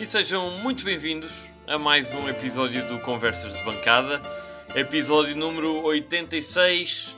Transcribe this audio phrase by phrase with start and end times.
[0.00, 4.20] e sejam muito bem-vindos a mais um episódio do Conversas de Bancada,
[4.74, 7.16] episódio número 86,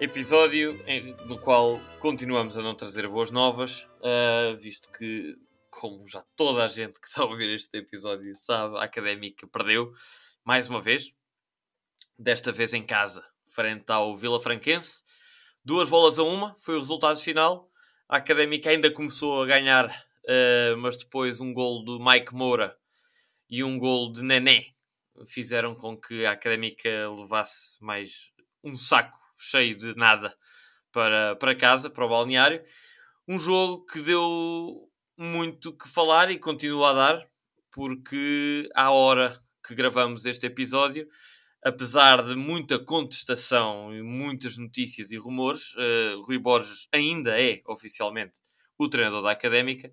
[0.00, 5.36] episódio em- no qual continuamos a não trazer boas novas, ah, visto que,
[5.70, 9.90] como já toda a gente que está a ouvir este episódio sabe, a Académica perdeu
[10.44, 11.12] mais uma vez,
[12.18, 15.02] desta vez em casa, frente ao Vila Franquense.
[15.64, 17.68] Duas bolas a uma foi o resultado final.
[18.08, 19.88] A Académica ainda começou a ganhar,
[20.28, 22.76] eh, mas depois um gol do Mike Moura
[23.48, 24.66] e um gol de Nené
[25.26, 28.30] fizeram com que a Académica levasse mais
[28.62, 30.36] um saco cheio de nada
[30.92, 32.62] para, para casa, para o balneário.
[33.26, 37.30] Um jogo que deu muito que falar e continua a dar,
[37.72, 41.08] porque à hora que gravamos este episódio,
[41.64, 48.40] apesar de muita contestação e muitas notícias e rumores, eh, Rui Borges ainda é oficialmente
[48.78, 49.92] o treinador da Académica,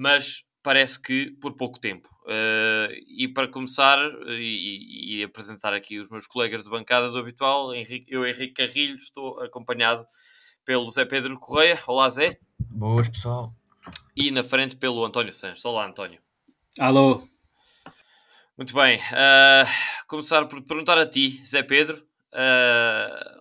[0.00, 2.08] mas parece que por pouco tempo.
[2.26, 7.18] Eh, e para começar eh, e, e- apresentar aqui os meus colegas de bancada do
[7.18, 10.06] habitual, Henrique- eu, Henrique Carrilho, estou acompanhado
[10.64, 11.78] pelo Zé Pedro Correia.
[11.86, 12.38] Olá, Zé.
[12.58, 13.54] Boas, pessoal.
[14.16, 15.62] E na frente pelo António Santos.
[15.66, 16.18] Olá, António.
[16.78, 17.22] Alô,
[18.56, 18.98] Muito bem.
[19.12, 19.64] ah,
[20.06, 23.38] começar por perguntar a ti, Zé Pedro, ah,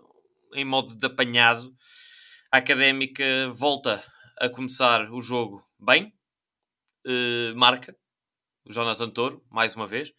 [0.55, 1.73] em modo de apanhado,
[2.51, 4.03] a Académica volta
[4.41, 6.13] a começar o jogo bem,
[7.05, 7.95] eh, marca
[8.65, 10.13] o Jonathan Toro, mais uma vez.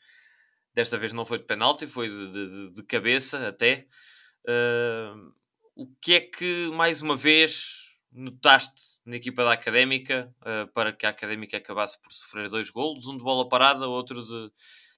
[0.75, 3.86] Desta vez não foi de penalti, foi de, de- de- cabeça até.
[4.48, 5.14] Ah,
[5.77, 11.06] o que é que, mais uma vez, notaste na equipa da Académica ah, para que
[11.06, 13.06] a Académica acabasse por sofrer dois golos?
[13.06, 14.53] Um de bola parada, outro de,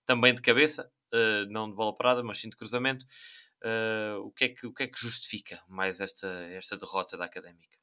[0.05, 3.07] também de cabeça, ah, não de bola parada, mas sim de cruzamento.
[4.25, 7.79] O, que é que, o que é que justifica mais esta, esta derrota da Académica?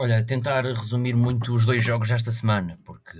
[0.00, 3.18] Olha, tentar resumir muito os dois jogos desta semana, porque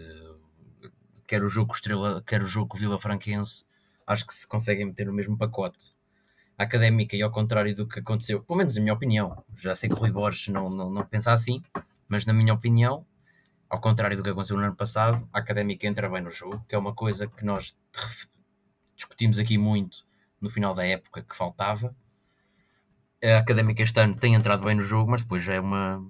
[1.26, 3.64] quer o jogo Estrela, quer o jogo Vila Franquense,
[4.06, 5.96] acho que se conseguem meter no mesmo pacote.
[6.56, 9.88] A Académica, e ao contrário do que aconteceu, pelo menos na minha opinião, já sei
[9.88, 11.60] que o Rui Borges não, não, não pensa assim,
[12.06, 13.04] mas na minha opinião,
[13.68, 16.76] ao contrário do que aconteceu no ano passado, a Académica entra bem no jogo, que
[16.76, 17.76] é uma coisa que nós
[18.94, 20.06] discutimos aqui muito
[20.40, 21.92] no final da época que faltava.
[23.20, 26.08] A Académica este ano tem entrado bem no jogo, mas depois já é uma,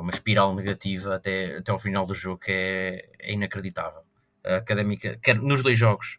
[0.00, 4.02] uma espiral negativa até, até ao final do jogo que é, é inacreditável.
[4.44, 6.18] A Académica, quer nos dois jogos,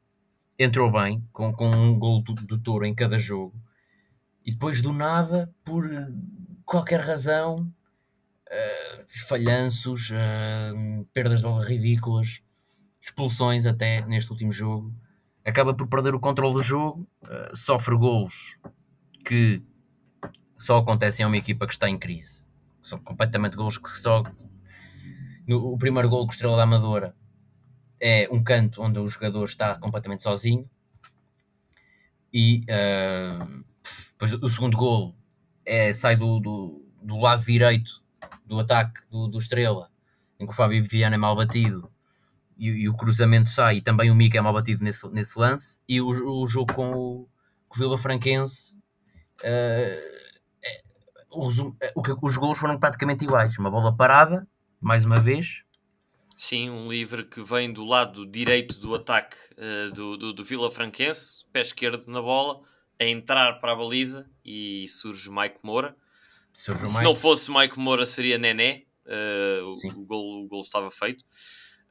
[0.58, 3.54] entrou bem, com, com um gol do, do Touro em cada jogo,
[4.46, 5.90] e depois do nada, por
[6.66, 7.72] qualquer razão,
[8.50, 12.42] eh, falhanços, eh, perdas de bola ridículas,
[13.02, 14.94] expulsões até neste último jogo,
[15.44, 18.58] acaba por perder o controle do jogo, eh, sofre golos
[19.26, 19.62] que
[20.58, 22.46] só acontecem a uma equipa que está em crise
[22.82, 24.24] são completamente gols que só.
[25.48, 27.16] No, o primeiro gol com Estrela da Amadora
[28.00, 30.70] é um canto onde o jogador está completamente sozinho.
[32.34, 33.48] E ah,
[34.12, 35.16] depois o segundo gol
[35.66, 38.02] é, sai do, do, do lado direito
[38.46, 39.90] do ataque do, do Estrela,
[40.40, 41.92] em que o Fábio Viana é mal batido
[42.58, 45.80] e, e o cruzamento sai, e também o Mica é mal batido nesse, nesse lance.
[45.88, 47.30] E o, o jogo com o,
[47.68, 48.78] com o Vila Franquense.
[49.44, 50.21] ah,
[51.32, 53.58] o resumo- o que- os gols foram praticamente iguais.
[53.58, 54.48] Uma bola parada,
[54.80, 55.64] mais uma vez.
[56.36, 60.72] Sim, um livre que vem do lado direito do ataque eh, do, do, do Vila
[60.72, 62.62] Franquense, pé esquerdo na bola,
[63.00, 65.96] a entrar para a baliza e surge Mike Moura.
[66.54, 67.04] Surge Se Mike.
[67.04, 68.84] não fosse Mike Moura, seria Nené.
[69.06, 71.24] eh, o, o, gol, o gol estava feito.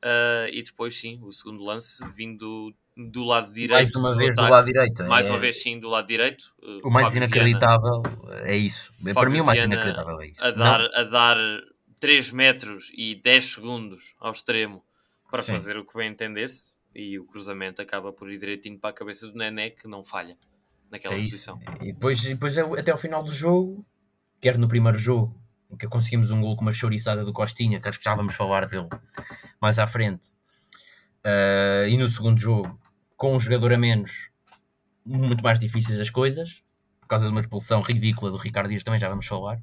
[0.02, 2.74] Eh, e depois, sim, o segundo lance vindo
[3.08, 3.72] do lado direito.
[3.92, 4.52] mais uma vez do ataque.
[4.52, 5.04] lado direito.
[5.04, 6.52] Mais É- uma vez, sim, do lado direito.
[6.62, 8.02] Eh, O mais Fábio inacreditável
[8.42, 8.88] é isso.
[9.04, 10.44] Para Fábio mim, o mais Viana inacreditável é isso.
[10.44, 11.36] a Não, dar, a dar
[11.98, 14.84] 3 metros e 10 segundos ao extremo
[15.30, 15.52] para Sim.
[15.52, 19.26] fazer o que bem entendesse e o cruzamento acaba por ir direitinho para a cabeça
[19.28, 20.36] do Nené que não falha
[20.90, 21.58] naquela é posição.
[21.80, 23.86] E depois, depois, até ao final do jogo,
[24.40, 25.38] quer no primeiro jogo,
[25.70, 28.34] em que conseguimos um gol com uma chouriçada do Costinha, que acho que já vamos
[28.34, 28.88] falar dele
[29.60, 30.30] mais à frente.
[31.22, 32.79] Ah, e no segundo jogo,
[33.20, 34.30] com um jogador a menos,
[35.04, 36.62] muito mais difíceis as coisas,
[37.02, 39.62] por causa de uma expulsão ridícula do Ricardo Dias, também já vamos falar.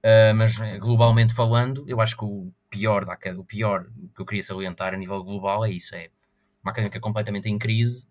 [0.00, 3.84] Ah, mas globalmente falando, eu acho que o pior, da, o pior
[4.14, 6.08] que eu queria salientar a nível global é isso: é
[6.62, 8.06] uma académica completamente em crise.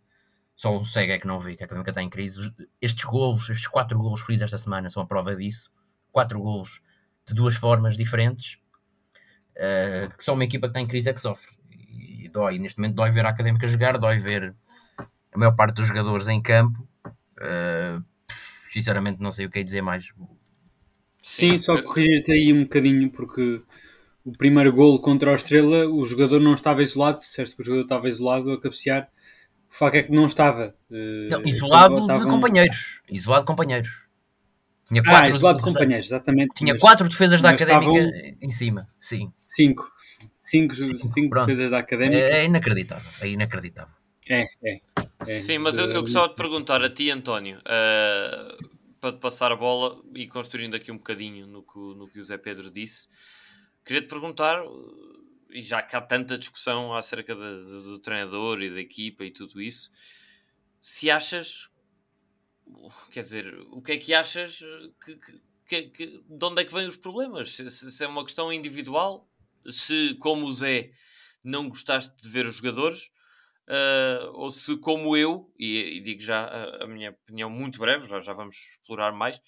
[0.53, 2.53] Só o cego é que não vê que a académica está em crise.
[2.81, 5.71] Estes golos, estes quatro golos feridos esta semana são a prova disso.
[6.11, 6.81] Quatro golos
[7.25, 8.59] de duas formas diferentes.
[9.57, 11.58] ah, que só uma equipa que está em crise é que sofre.
[12.19, 14.53] E dói, neste momento dói ver a académica jogar, dói ver
[15.31, 16.87] a maior parte dos jogadores em campo.
[17.39, 18.01] Ah,
[18.69, 20.11] sinceramente, não sei o que é dizer mais.
[21.23, 23.61] Sim, só corrigir-te aí um bocadinho, porque
[24.23, 27.83] o primeiro golo contra o Estrela, o jogador não estava isolado, disseste que o jogador
[27.83, 29.09] estava isolado a cabecear,
[29.69, 30.75] o facto é que não estava.
[30.89, 33.01] Uh, não, isolado de companheiros.
[33.09, 34.09] Isolado de companheiros.
[34.85, 36.53] Tinha ah, quatro, ah, isolado de companheiros, exatamente.
[36.55, 38.37] Tinha quatro defesas da Académica estavam...
[38.41, 39.31] em cima, sim.
[39.35, 39.87] Cinco.
[40.49, 42.17] Cinco, cinco, cinco defesas da Académica.
[42.17, 43.93] É, é inacreditável, é inacreditável.
[44.27, 44.81] É, é.
[45.19, 45.25] é.
[45.25, 48.69] Sim, mas eu, eu gostava de perguntar a ti, António, uh,
[48.99, 52.23] para te passar a bola e construindo aqui um bocadinho no que, no que o
[52.23, 53.09] Zé Pedro disse,
[53.85, 54.63] queria te perguntar,
[55.51, 59.29] e já que há tanta discussão acerca de, de, do treinador e da equipa e
[59.29, 59.91] tudo isso,
[60.81, 61.69] se achas,
[63.11, 64.61] quer dizer, o que é que achas
[65.05, 65.19] que,
[65.67, 67.55] que, que de onde é que vêm os problemas?
[67.55, 69.28] Se, se, é uma questão individual,
[69.69, 70.91] se como o Zé
[71.43, 73.09] não gostaste de ver os jogadores,
[73.67, 78.07] uh, ou se como eu, e, e digo já a, a, minha opinião muito breve,
[78.07, 79.39] já, já vamos explorar mais,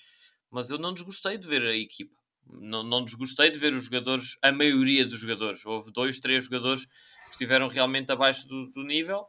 [0.50, 4.38] mas eu não desgostei de ver a equipa não, não desgostei de ver os jogadores,
[4.42, 5.66] a maioria dos jogadores.
[5.66, 9.26] Houve dois, três jogadores que estiveram realmente abaixo do, do nível,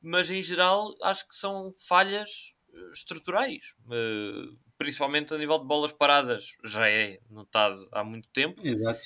[0.00, 5.92] mas em geral acho que são falhas eh, estruturais, uh, principalmente a nível de bolas
[5.92, 8.66] paradas, já é notado há muito tempo.
[8.66, 9.00] Exato.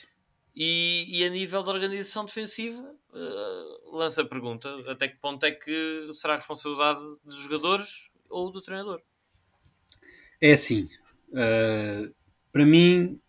[0.56, 5.50] E, e a nível da organização defensiva, uh, lança a pergunta: até que ponto é
[5.50, 9.00] que será a responsabilidade dos jogadores ou do treinador?
[10.40, 10.88] É assim,
[11.30, 12.14] uh,
[12.52, 13.20] para mim,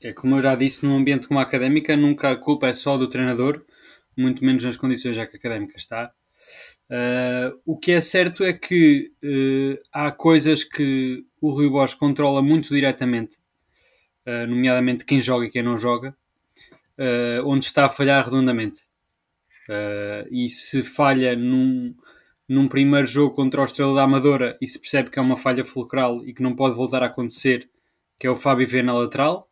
[0.00, 2.96] é como eu já disse, num ambiente como a académica, nunca a culpa é só
[2.96, 3.64] do treinador,
[4.16, 6.12] muito menos nas condições já que a académica está.
[6.90, 12.42] Uh, o que é certo é que uh, há coisas que o Rui Borges controla
[12.42, 13.36] muito diretamente,
[14.26, 16.16] uh, nomeadamente quem joga e quem não joga,
[17.44, 18.82] onde está a falhar redondamente.
[20.30, 21.94] e se falha num,
[22.48, 25.64] num primeiro jogo contra o Estrela da Amadora e se percebe que é uma falha
[25.64, 27.68] fulcral e que não pode voltar a acontecer,
[28.18, 29.48] que é o Fábio ver na lateral,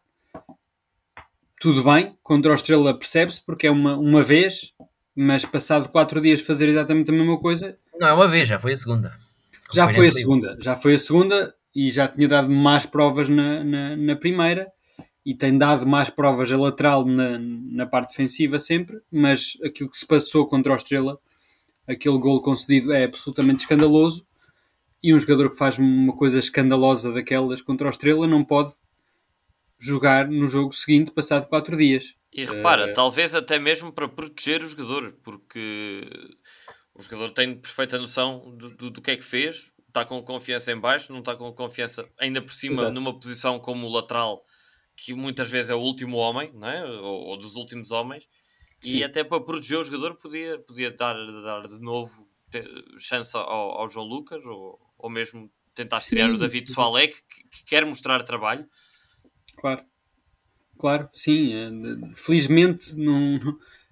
[1.61, 4.75] tudo bem, contra o Estrela percebe-se, porque é uma, uma vez,
[5.15, 7.79] mas passado quatro dias fazer exatamente a mesma coisa.
[7.99, 9.19] Não é uma vez, já foi a segunda.
[9.73, 13.29] Já foi, foi a segunda, já foi a segunda e já tinha dado mais provas
[13.29, 14.71] na, na, na, primeira
[15.27, 19.97] e tem dado mais provas a lateral na, na parte defensiva sempre, mas aquilo que
[19.97, 21.19] se passou contra o Estrela,
[21.85, 24.25] aquele gol concedido é absolutamente escandaloso
[25.03, 28.73] e um jogador que faz uma coisa escandalosa daquelas contra o Estrela não pode
[29.81, 32.15] jogar no jogo seguinte, passado 4 dias.
[32.33, 32.93] E repara, uh...
[32.93, 36.09] talvez até mesmo para proteger o jogador, porque
[36.95, 40.71] o jogador tem perfeita noção do, do, do que é que fez, está com confiança
[40.71, 42.93] em baixo, não está com confiança ainda por cima Exato.
[42.93, 44.45] numa posição como lateral,
[44.97, 46.85] que muitas vezes é o último homem, não é?
[46.85, 48.29] ou, ou dos últimos homens,
[48.81, 48.97] Sim.
[48.97, 52.27] e até para proteger o jogador podia, podia dar, dar de novo
[52.99, 57.65] chance ao, ao João Lucas, ou, ou mesmo tentar estrear o David Soalek, que, que
[57.67, 58.67] quer mostrar trabalho,
[59.57, 59.83] Claro,
[60.79, 61.55] claro, sim.
[61.55, 61.69] É,
[62.15, 63.39] felizmente, não,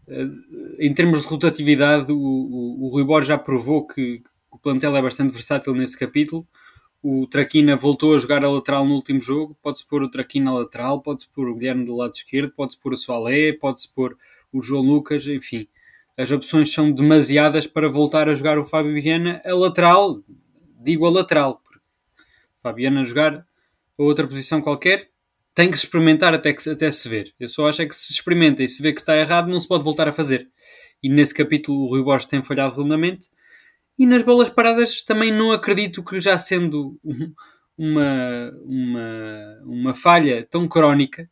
[0.06, 0.28] é,
[0.78, 4.94] em termos de rotatividade, o, o, o Rui Borges já provou que, que o plantel
[4.96, 6.46] é bastante versátil nesse capítulo.
[7.06, 9.54] O Traquina voltou a jogar a lateral no último jogo.
[9.62, 12.94] Pode-se pôr o Traquina a lateral, pode-se pôr o Guilherme do lado esquerdo, pode-se pôr
[12.94, 14.16] o Soalé, pode-se pôr
[14.50, 15.68] o João Lucas, enfim.
[16.16, 20.22] As opções são demasiadas para voltar a jogar o Fábio Viana a lateral.
[20.82, 21.78] Digo a lateral, porque
[22.62, 25.10] Fabiana jogar a outra posição qualquer
[25.54, 27.34] tem que se experimentar até, que, até se ver.
[27.38, 29.68] Eu só acho é que se experimenta e se vê que está errado, não se
[29.68, 30.48] pode voltar a fazer.
[31.02, 33.28] E nesse capítulo o Rui Borges tem falhado redondamente.
[33.98, 36.98] E nas bolas paradas também não acredito que já sendo
[37.78, 41.28] uma, uma, uma falha tão crónica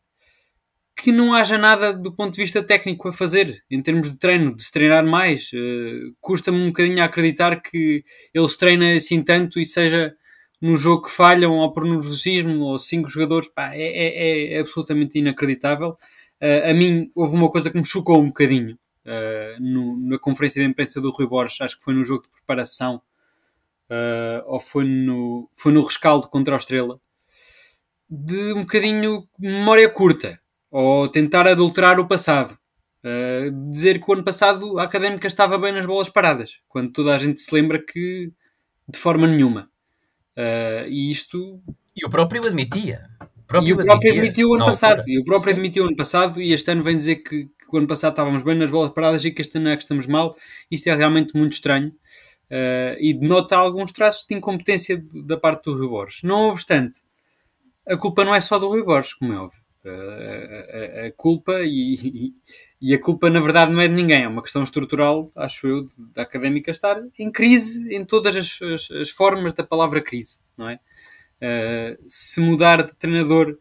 [0.95, 4.55] que não haja nada do ponto de vista técnico a fazer em termos de treino,
[4.55, 5.51] de se treinar mais.
[5.51, 8.03] Uh, Custa-me um bocadinho a acreditar que
[8.33, 10.15] ele se assim tanto e seja
[10.61, 15.19] num jogo que falham ou por nervosismo ou cinco jogadores, pá, é, é, é absolutamente
[15.19, 15.97] inacreditável.
[16.41, 20.61] Uh, a mim, houve uma coisa que me chocou um bocadinho uh, no, na conferência
[20.61, 23.01] de imprensa do Rui Borges, acho que foi no jogo de preparação
[23.89, 26.99] uh, ou foi no, foi no rescaldo contra a Estrela,
[28.09, 32.57] de um bocadinho memória curta ou tentar adulterar o passado.
[33.05, 37.13] Uh, dizer que o ano passado a académica estava bem nas bolas paradas, quando toda
[37.13, 38.31] a gente se lembra que
[38.87, 39.69] de forma nenhuma.
[40.87, 41.61] E isto.
[41.95, 43.07] E o próprio admitia.
[43.43, 45.03] O próprio e o próprio admitia, admitiu o ano passado.
[45.05, 46.41] E o próprio admitiu o ano passado.
[46.41, 49.23] E este ano vem dizer que, que, o ano passado estávamos bem nas bolas paradas
[49.25, 50.35] e que este ano é que estamos mal.
[50.69, 51.89] Isto é realmente muito estranho.
[52.51, 56.21] Uh, e denota alguns traços de incompetência da parte do Rui Borges.
[56.23, 56.99] Não obstante,
[57.87, 59.61] a culpa não é só do Rui Borges, como é óbvio.
[59.83, 62.33] Uh, a, a, culpa e,
[62.81, 65.85] e, a culpa na verdade não é de ninguém, é uma questão estrutural, acho eu,
[65.97, 70.69] da académica estar em crise em todas as, as, as formas da palavra crise, não
[70.69, 70.79] é?
[71.41, 73.57] Uh, se mudar de treinador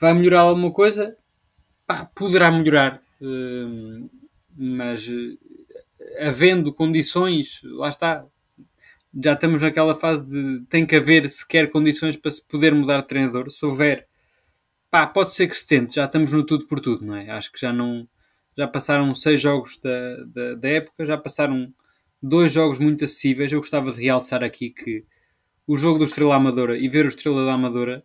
[0.00, 1.14] vai melhorar alguma coisa?
[1.90, 3.02] pá, poderá melhorar,
[4.56, 5.38] mas uh,
[6.20, 8.24] havendo condições, lá está,
[9.22, 13.08] já estamos naquela fase de tem que haver sequer condições para se poder mudar de
[13.08, 13.50] treinador.
[13.50, 14.06] Se houver,
[14.90, 17.30] pá, pode ser que se tente, já estamos no tudo por tudo, não é?
[17.30, 18.08] Acho que já não.
[18.56, 21.72] Já passaram seis jogos da, da, da época, já passaram
[22.22, 23.52] dois jogos muito acessíveis.
[23.52, 25.04] Eu gostava de realçar aqui que
[25.66, 28.04] o jogo do Estrela Amadora e ver o Estrela da Amadora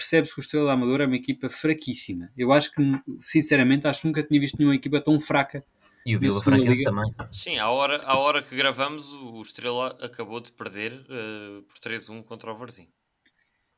[0.00, 2.30] percebe-se que o Estrela da Amadora é uma equipa fraquíssima.
[2.36, 2.82] Eu acho que,
[3.20, 5.64] sinceramente, acho que nunca tinha visto nenhuma equipa tão fraca
[6.04, 7.14] e o Vila Franquense também.
[7.30, 12.24] Sim, à hora, à hora que gravamos, o Estrela acabou de perder uh, por 3-1
[12.24, 12.88] contra o Varzim.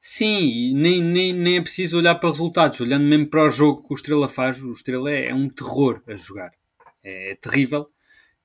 [0.00, 2.80] Sim, nem, nem, nem é preciso olhar para resultados.
[2.80, 6.02] Olhando mesmo para o jogo que o Estrela faz, o Estrela é, é um terror
[6.06, 6.52] a jogar.
[7.02, 7.88] É, é terrível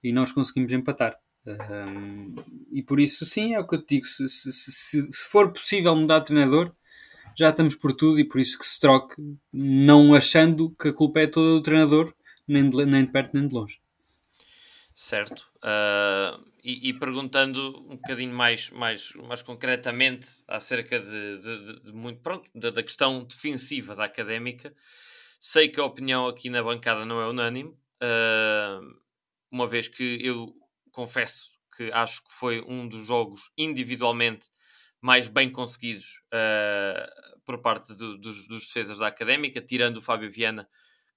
[0.03, 1.17] e nós conseguimos empatar.
[1.47, 2.35] Um,
[2.71, 4.05] e por isso, sim, é o que eu te digo.
[4.05, 4.71] Se, se, se,
[5.11, 6.71] se, for possível mudar de treinador,
[7.37, 9.15] já estamos por tudo e por isso que se troque,
[9.53, 12.13] não achando que a culpa é toda do treinador,
[12.47, 13.79] nem de, nem de perto nem de longe.
[14.95, 15.47] Certo.
[15.57, 22.19] Uh, e, e, perguntando um bocadinho mais, mais, mais concretamente acerca de, de, de, muito
[22.21, 24.73] pronto, da, da, questão defensiva da académica,
[25.39, 28.99] sei que a opinião aqui na bancada não é unânime, uh,
[29.51, 30.51] uma vez que eu
[30.91, 34.49] confesso que acho que foi um dos jogos individualmente
[35.01, 40.29] mais bem conseguidos uh, por parte do, dos, dos defesas da académica, tirando o Fábio
[40.29, 40.67] Viana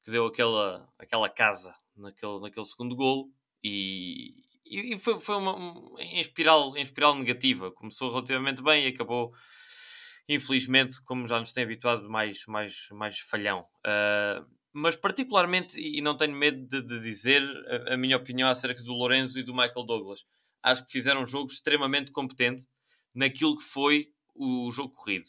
[0.02, 3.30] que deu aquela, aquela casa naquele, naquele segundo golo
[3.62, 4.34] e,
[4.64, 7.70] e, foi, foi uma, em, espiral, em espiral negativa.
[7.72, 9.32] Começou relativamente bem e acabou,
[10.28, 13.66] infelizmente, como já nos tem habituado, mais, mais, mais falhão.
[13.86, 17.42] Uh, mas particularmente, e não tenho medo de, de dizer
[17.88, 20.24] a, a, minha opinião acerca do Lorenzo e do Michael Douglas,
[20.62, 22.66] acho que fizeram um jogo extremamente competente
[23.14, 25.28] naquilo que foi o jogo corrido.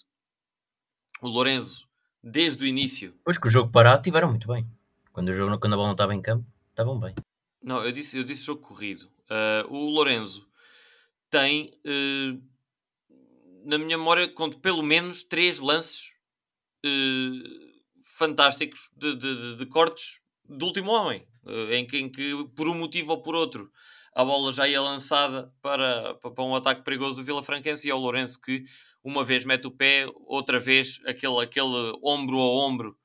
[1.21, 1.88] O Lorenzo
[2.23, 3.13] desde o início.
[3.23, 4.67] Pois que o jogo parado tiveram muito bem.
[5.11, 7.13] Quando, o jogo, quando a bola não estava em campo, estavam bem.
[7.61, 9.09] Não, eu disse, eu disse jogo corrido.
[9.29, 10.47] Uh, o Lorenzo
[11.29, 12.41] tem, uh,
[13.65, 16.13] na minha memória, conto pelo menos três lances
[16.85, 17.71] uh,
[18.03, 21.25] fantásticos de, de, de, de, cortes do último homem,
[21.71, 23.71] em que, em, que, por um motivo ou por outro,
[24.13, 27.94] a bola já ia lançada para, para um ataque perigoso do Vila Franquense e é
[27.94, 28.63] o Lourenço que
[29.03, 32.98] uma vez mete o pé, outra vez aquele, aquele ombro a ombro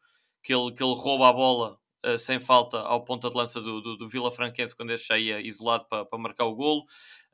[0.43, 3.81] que ele, que ele rouba a bola uh, sem falta ao ponta de lança do,
[3.81, 6.83] do, do Vila Franquense quando ele saía isolado para, para marcar o golo.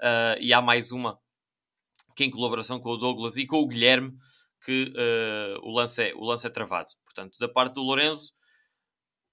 [0.01, 1.19] Uh, e há mais uma
[2.15, 4.17] que em colaboração com o Douglas e com o Guilherme
[4.65, 6.89] que uh, o, lance é, o lance é travado.
[7.05, 8.33] Portanto, da parte do Lourenço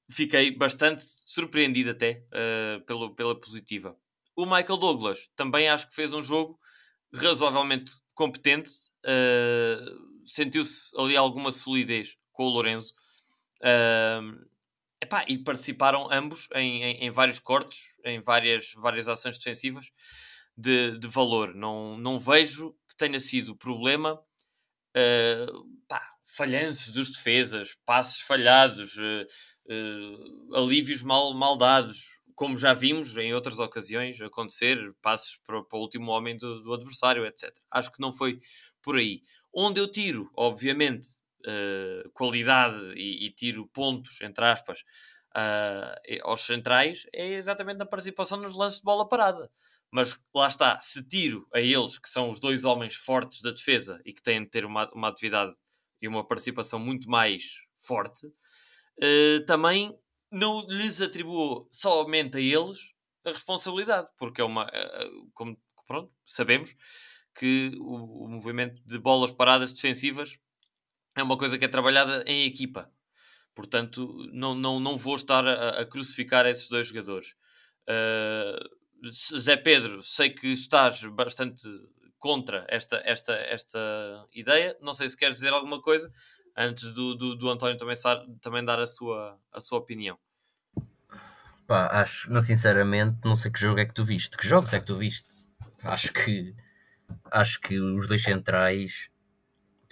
[0.09, 2.25] fiquei bastante surpreendido até
[2.87, 3.95] pelo, pela positiva.
[4.39, 6.57] O Michael Douglas também acho que fez um jogo
[7.13, 12.93] razoavelmente competente, Uh, sentiu-se ali alguma solidez com o Lourenço.
[13.61, 14.45] Uh,
[15.01, 19.91] epá, e participaram ambos em, em, em, vários cortes, em várias, várias ações defensivas
[20.57, 21.55] de, de valor.
[21.55, 29.25] Não, não vejo que tenha sido problema uh, pá, falhanços dos defesas, passos falhados, uh,
[29.73, 35.77] uh, alívios mal, mal dados, como já vimos em outras ocasiões acontecer, passos para, para
[35.77, 37.53] o último homem do, do adversário, etc.
[37.69, 38.39] Acho que não foi
[38.81, 39.21] por aí.
[39.53, 41.05] Onde eu tiro, obviamente,
[41.41, 44.85] uh, qualidade e, e, tiro pontos, entre aspas,
[45.35, 49.51] uh, aos centrais, é exatamente na participação nos lances de bola parada.
[49.91, 53.99] Mas lá está, se tiro a eles, que são os dois homens fortes da defesa
[54.05, 55.53] e que têm de ter uma, uma atividade
[56.01, 59.93] e uma participação muito mais forte, uh, também
[60.31, 62.93] não lhes atribuo somente a eles
[63.25, 66.75] a responsabilidade, porque é uma, uh, como pronto, sabemos,
[67.35, 70.39] que o, o movimento de bolas paradas defensivas
[71.15, 72.91] é uma coisa que é trabalhada em equipa.
[73.55, 77.35] Portanto, não, não, não vou estar a, a crucificar esses dois jogadores.
[77.87, 79.09] Uh,
[79.39, 81.67] Zé Pedro, sei que estás bastante
[82.17, 84.77] contra esta, esta, esta ideia.
[84.81, 86.11] Não sei se queres dizer alguma coisa
[86.55, 87.95] antes do, do, do António também,
[88.41, 90.17] também dar a sua, a sua opinião.
[91.67, 94.35] Pá, acho, não, sinceramente, não sei que jogo é que tu viste.
[94.37, 95.27] Que jogos é que tu viste?
[95.83, 96.55] Acho que
[97.31, 99.09] acho que os dois centrais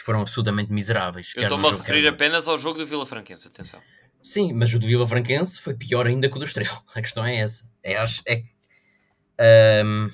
[0.01, 1.33] foram absolutamente miseráveis.
[1.35, 3.81] Eu estou-me a referir apenas ao jogo do Vila Franquense, atenção.
[4.23, 6.81] Sim, mas o do Vila Franquense foi pior ainda que o do Estrela.
[6.93, 7.69] A questão é essa.
[7.83, 8.43] É, acho, é
[9.85, 10.09] um,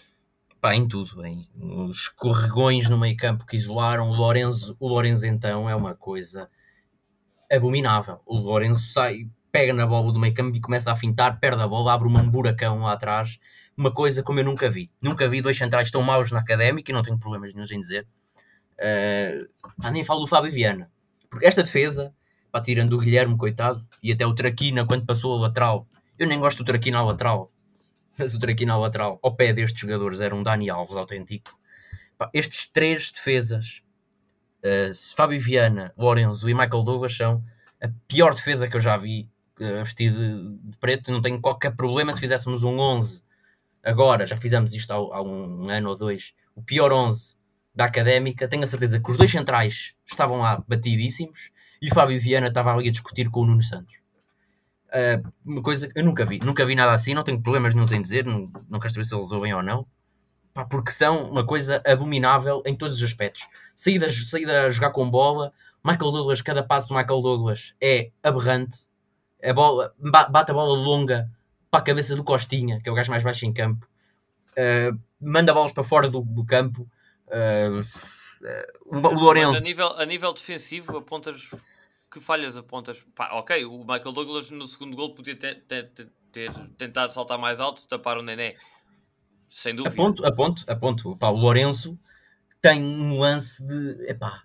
[0.64, 5.28] pá, em tudo, em os escorregões no meio campo que isolaram o Lorenzo, o Lorenzo
[5.28, 6.50] então é uma coisa
[7.52, 8.22] abominável.
[8.26, 11.68] O Lorenzo sai, pega na bola do meio campo e começa a fintar, perde a
[11.68, 13.38] bola, abre um buracão lá atrás
[13.78, 14.90] uma coisa como eu nunca vi.
[15.02, 18.08] Nunca vi dois centrais tão maus na académica e não tenho problemas nenhum em dizer.
[18.80, 20.90] Uh, nem falo do Fábio Viana.
[21.30, 22.14] Porque esta defesa,
[22.54, 25.88] Pá, tirando o Guilherme, coitado, e até o Traquina quando passou a lateral.
[26.18, 27.52] Eu nem gosto do Traquina à lateral,
[28.18, 31.58] mas o à lateral, ao pé destes jogadores, era um Dani Alves autêntico.
[32.34, 33.82] Estes três defesas,
[34.64, 37.44] uh, Fábio Viana, Lorenzo e Michael Douglas, são
[37.82, 39.30] a pior defesa que eu já vi
[39.60, 41.12] uh, vestido de, preto.
[41.12, 43.24] Não tenho qualquer problema se fizéssemos um 11
[43.84, 47.36] agora, já fizemos isto há, há um ano ou dois, o pior 11
[47.76, 48.48] da académica.
[48.48, 51.52] Tenho a certeza que os dois centrais estavam lá batidíssimos
[51.82, 54.03] e o Fábio Viana estava ali a discutir com o Nuno Santos.
[54.94, 57.92] Uh, uma coisa que eu nunca vi, nunca vi nada assim, não tenho problemas nenhum
[57.92, 59.88] em dizer, não, não quero saber se eles ouvem ou não,
[60.54, 63.48] pá, porque são uma coisa abominável em todos os aspectos.
[63.74, 65.52] Saída, saída a jogar com bola,
[65.84, 68.88] Michael Douglas, cada passo do Michael Douglas é aberrante,
[69.44, 71.28] a bola, bate a bola longa
[71.72, 73.88] para a cabeça do Costinha, que é o gajo mais baixo em campo,
[74.52, 76.88] uh, manda bolas para fora do, do campo.
[77.28, 77.82] Uh,
[78.86, 79.58] o, o Lourenço.
[79.58, 81.50] a nível, a nível defensivo, apontas
[82.14, 83.04] que falhas apontas?
[83.16, 85.90] Pá, ok, o Michael Douglas no segundo gol podia ter, ter,
[86.32, 88.54] ter, tentado saltar mais alto, tapar o Nené.
[89.50, 89.94] Sem dúvida.
[89.94, 91.18] Aponto, aponto, aponto.
[91.18, 91.98] Pá, o Lourenço
[92.62, 94.10] tem um lance de.
[94.10, 94.44] Epá,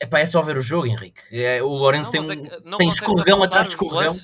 [0.00, 1.22] epá, é só ver o jogo, Henrique.
[1.30, 4.14] É, o Lourenço não, tem, é tem escorregão atrás de escorregão.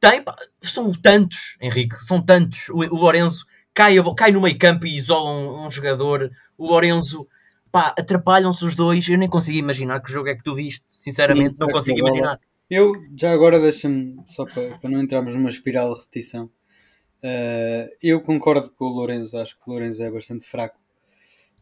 [0.00, 2.68] Tem, pá, são tantos, Henrique, são tantos.
[2.68, 6.30] O, o Lourenço cai, cai no meio campo e isola um, um jogador.
[6.58, 7.28] O Lourenço
[7.74, 9.08] pá, atrapalham-se os dois.
[9.08, 10.84] Eu nem consigo imaginar que jogo é que tu viste.
[10.86, 12.38] Sinceramente, Sim, não consigo imaginar.
[12.70, 18.20] Eu, já agora, deixa-me, só para, para, não entrarmos numa espiral de repetição, uh, eu
[18.20, 19.36] concordo com o Lourenço.
[19.36, 20.78] Acho que o Lourenço é bastante fraco.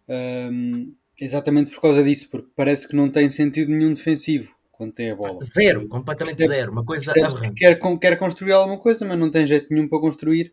[0.07, 5.13] Um, exatamente por causa disso, porque parece que não tem sentido nenhum defensivo quando tem
[5.13, 5.39] a bola.
[5.43, 6.73] Zero, completamente zero.
[6.73, 10.53] Uma coisa que quer, quer construir alguma coisa, mas não tem jeito nenhum para construir.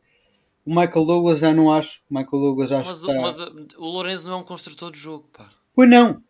[0.66, 2.02] O Michael Douglas já não acho.
[2.10, 3.22] O Michael Douglas acho mas, que está...
[3.22, 3.40] mas
[3.78, 5.48] o Lourenço não é um construtor de jogo, pá.
[5.74, 6.22] Pois não.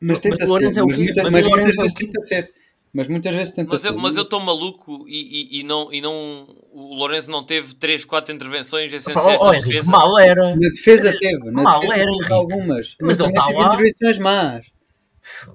[0.00, 0.78] Mas tenta mas ser.
[0.78, 2.54] É mas, muita, mas, mas muitas é vezes tenta ser.
[2.92, 3.88] Mas muitas vezes tenta mas ser.
[3.88, 6.46] Eu, mas eu estou maluco e, e, e, não, e não.
[6.72, 9.90] O Lourenço não teve 3, 4 intervenções essenciais oh, na Henrique, defesa.
[9.90, 10.56] Mal era.
[10.56, 11.50] Na defesa teve.
[11.50, 12.96] Na mal defesa era, teve algumas.
[13.00, 13.66] Mas, mas ele está lá.
[13.66, 14.66] intervenções más.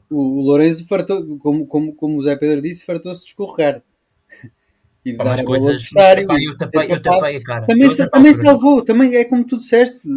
[0.10, 3.82] O, o Lourenço fartou, como, como, como o Zé Pedro disse, fartou-se de escorregar
[5.06, 6.28] e dar a bola ao adversário.
[6.30, 7.66] Eu tapei, eu tapei a cara.
[7.66, 10.08] Também, também salvou, também é como tu disseste,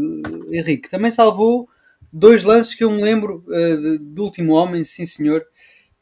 [0.50, 1.68] Henrique, também salvou
[2.12, 5.44] dois lances que eu me lembro uh, do último homem, sim senhor.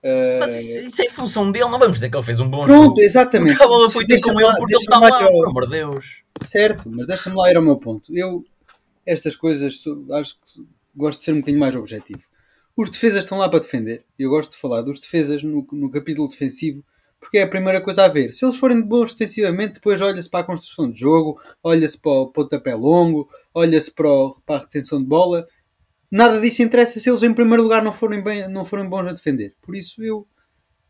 [0.03, 2.65] Uh, mas isso, isso é função dele, não vamos dizer que ele fez um bom
[2.65, 3.01] Pronto, jogo.
[3.01, 3.51] exatamente.
[3.51, 5.71] Porque a bola foi ter com ele porque ele está lá, lá pelo amor de
[5.71, 6.23] Deus.
[6.41, 8.15] Certo, mas deixa-me lá ir ao meu ponto.
[8.15, 8.45] Eu,
[9.07, 9.75] estas coisas,
[10.13, 12.23] acho que gosto de ser um bocadinho mais objetivo.
[12.77, 14.05] Os defesas estão lá para defender.
[14.19, 16.83] Eu gosto de falar dos defesas no, no capítulo defensivo
[17.23, 18.35] porque é a primeira coisa a ver.
[18.35, 22.27] Se eles forem bons defensivamente, depois olha-se para a construção de jogo, olha-se para o
[22.27, 24.09] pontapé longo, olha-se para,
[24.45, 25.47] para, a retenção de bola.
[26.11, 29.13] Nada disso interessa se eles em primeiro lugar não forem, bem, não forem bons a
[29.13, 29.55] defender.
[29.63, 30.27] Por isso eu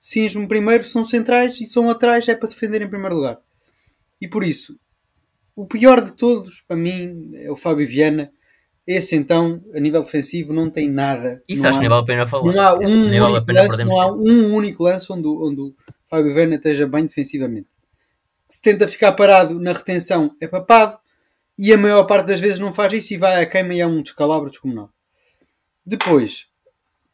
[0.01, 3.38] cinjo-me primeiro, são centrais e são laterais, é para defender em primeiro lugar.
[4.18, 4.81] E por isso,
[5.55, 8.33] o pior de todos, para mim, é o Fábio Viana.
[8.87, 11.42] Esse então, a nível defensivo, não tem nada.
[11.47, 12.53] Isso acho que nem vale a pena falar.
[12.53, 15.75] Não há um, único lance, não há um único lance onde, onde
[16.12, 17.70] Fábio Werner esteja bem defensivamente.
[18.46, 20.98] Se tenta ficar parado na retenção é papado
[21.59, 23.87] e a maior parte das vezes não faz isso e vai a queima e é
[23.87, 24.90] um descalabro descomunal.
[25.87, 26.48] Depois,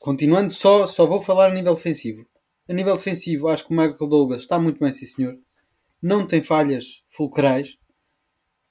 [0.01, 2.27] continuando só, só vou falar a nível defensivo.
[2.69, 5.39] A nível defensivo, acho que o Michael Douglas está muito bem, sim senhor.
[6.03, 7.79] Não tem falhas fulcrais.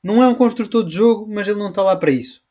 [0.04, 2.44] Não é um construtor de jogo, mas ele não está lá para isso.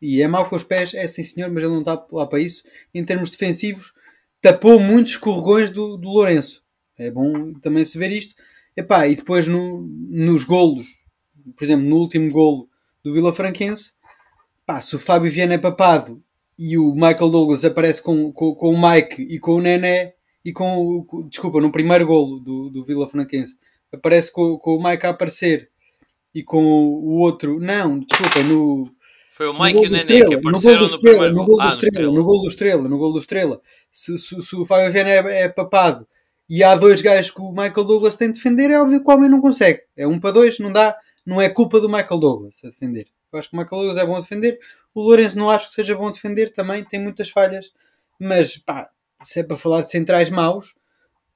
[0.00, 2.40] E é mau com os pés, é sim senhor, mas ele não está lá para
[2.40, 2.64] isso.
[2.94, 3.92] Em termos defensivos,
[4.40, 6.61] tapou muitos escorregões do, do Lourenço.
[7.02, 8.34] É bom também se ver isto.
[8.76, 10.86] Epá, e depois no, nos golos,
[11.56, 12.68] por exemplo, no último golo
[13.04, 13.92] do Vila Franquense,
[14.64, 16.22] pá, se o Fábio Viana é papado
[16.58, 20.52] e o Michael Douglas aparece com, com, com o Mike e com o Nené e
[20.52, 21.28] com o.
[21.28, 23.58] Desculpa, no primeiro golo do, do Vila Franquense
[23.92, 25.68] aparece com, com o Mike a aparecer
[26.34, 27.60] e com o outro.
[27.60, 28.90] Não, desculpa, no.
[29.32, 32.12] Foi o Mike e o Nené que apareceram no, primeiro no gol do ah, Estrela.
[32.12, 33.60] No gol do Estrela, no gol do Estrela.
[33.90, 36.06] Se, se, se o Fábio Viana é, é papado
[36.54, 39.14] e há dois gajos que o Michael Douglas tem de defender, é óbvio que o
[39.14, 39.80] homem não consegue.
[39.96, 43.06] É um para dois, não dá, não é culpa do Michael Douglas a defender.
[43.32, 44.58] Eu acho que o Michael Douglas é bom a defender.
[44.94, 47.72] O Lourenço não acho que seja bom a defender, também tem muitas falhas.
[48.20, 48.90] Mas pá,
[49.24, 50.74] se é para falar de centrais maus,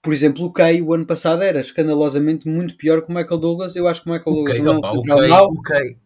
[0.02, 3.74] por exemplo, o Kay o ano passado era escandalosamente muito pior que o Michael Douglas.
[3.74, 5.50] Eu acho que o Michael Douglas não é um central okay, mau.
[5.52, 5.96] Okay.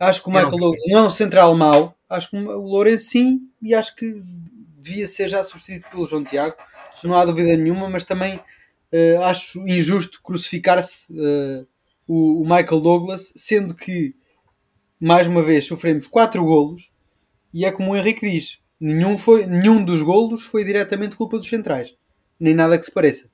[0.00, 1.94] Acho que o Michael Douglas não é um central mau.
[2.08, 4.22] Acho que o Lourenço sim, e acho que
[4.78, 6.56] devia ser já substituído pelo João Tiago
[7.06, 11.66] não há dúvida nenhuma, mas também uh, acho injusto crucificar-se uh,
[12.06, 14.14] o, o, Michael Douglas, sendo que,
[15.00, 16.90] mais uma vez, sofremos 4 golos
[17.52, 21.48] e é como o Henrique diz: nenhum, foi, nenhum dos golos foi diretamente culpa dos
[21.48, 21.94] centrais.
[22.38, 23.30] nem nada que se pareça.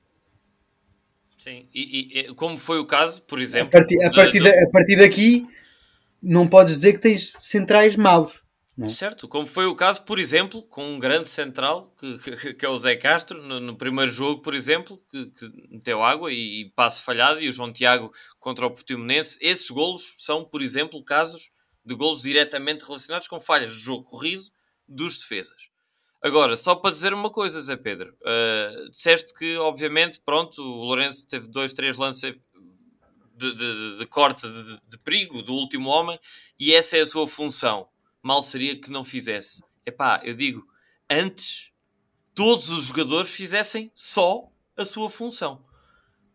[1.37, 3.67] Sim, e, e, como foi o caso, por exemplo.
[3.67, 5.47] A partir, a partir, de, a partir daqui,
[6.21, 8.44] não podes dizer que tens centrais maus.
[8.77, 8.87] Não.
[8.87, 8.89] é?
[8.89, 12.69] Certo, como foi o caso, por exemplo, com um grande central, que, que, que é
[12.69, 16.69] o Zé Castro, no, no primeiro jogo, por exemplo, que, que meteu água e, e,
[16.71, 19.37] passo falhado, e o João Tiago contra o Portimonense.
[19.41, 21.49] Esses golos são, por exemplo, casos
[21.85, 24.43] de golos diretamente relacionados com falhas de jogo corrido
[24.87, 25.69] dos defesas.
[26.21, 31.27] Agora, só para dizer uma coisa, Zé Pedro, uh, disseste que, obviamente, pronto, o Lourenço
[31.27, 32.35] teve dois, três lances
[33.35, 36.19] de, de, de corte de, de perigo do último homem
[36.59, 37.87] e essa é a sua função
[38.25, 39.63] mal seria que não fizesse.
[39.85, 40.65] Epá, eu digo,
[41.07, 41.69] antes
[42.33, 45.59] todos os jogadores fizessem só a sua função.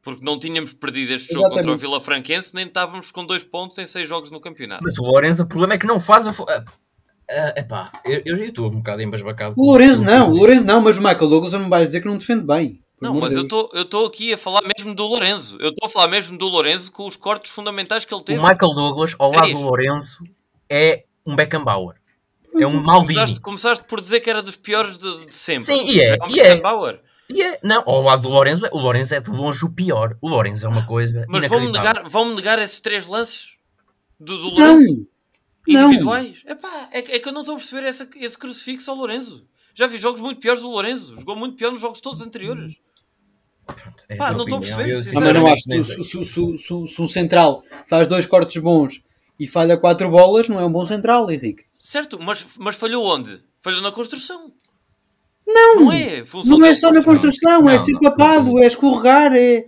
[0.00, 1.66] Porque não tínhamos perdido este jogo Exatamente.
[1.66, 4.82] contra o Vila Franquense, nem estávamos com dois pontos em seis jogos no campeonato.
[4.84, 6.30] Mas o Lourenço, o problema é que não faz a.
[6.30, 6.64] Uh,
[7.56, 9.54] epá, eu, já estou um bocado embasbacado.
[9.58, 12.06] O Lourenço não, o Lourenço não, mas o Michael Douglas não me vais dizer que
[12.06, 12.80] não defende bem.
[13.00, 15.56] Não, mas eu estou aqui a falar mesmo do Lourenço.
[15.58, 18.38] Eu estou a falar mesmo do Lourenço com os cortes fundamentais que ele teve.
[18.38, 20.22] O Michael Douglas, ao lado do Lourenço,
[20.68, 21.96] é um Beckenbauer.
[22.58, 23.14] É um Maldini.
[23.14, 25.64] Começaste, começaste por dizer que era dos piores de, de sempre.
[25.64, 26.16] Sim, e é.
[26.16, 26.60] é, um e é.
[27.32, 27.60] E é.
[27.62, 30.16] Não, ao lado do Lourenço, o Lourenço é de longe o pior.
[30.20, 31.24] O Lourenço é uma coisa.
[31.28, 33.56] Mas vão-me negar, vão negar esses três lances
[34.18, 35.06] do, do Lourenço?
[35.68, 35.88] Não.
[35.88, 36.42] Individuais?
[36.44, 36.52] Não.
[36.52, 39.46] Epá, é, é que eu não estou a perceber essa, esse crucifixo ao Lourenço.
[39.74, 41.14] Já vi jogos muito piores do Lourenço.
[41.16, 42.76] Jogou muito pior nos jogos todos anteriores.
[43.64, 44.90] Pronto, é Pá, não estou a perceber.
[44.90, 45.62] Eu, não, não acho.
[45.62, 49.00] Se, se, se, se, um central faz dois cortes bons
[49.40, 51.64] e falha quatro bolas, não é um bom central, Henrique.
[51.80, 53.42] Certo, mas, mas falhou onde?
[53.58, 54.52] Falhou na construção.
[55.46, 59.34] Não, não é, Função não é só na construção, não, é ser papado, é escorregar,
[59.34, 59.66] é.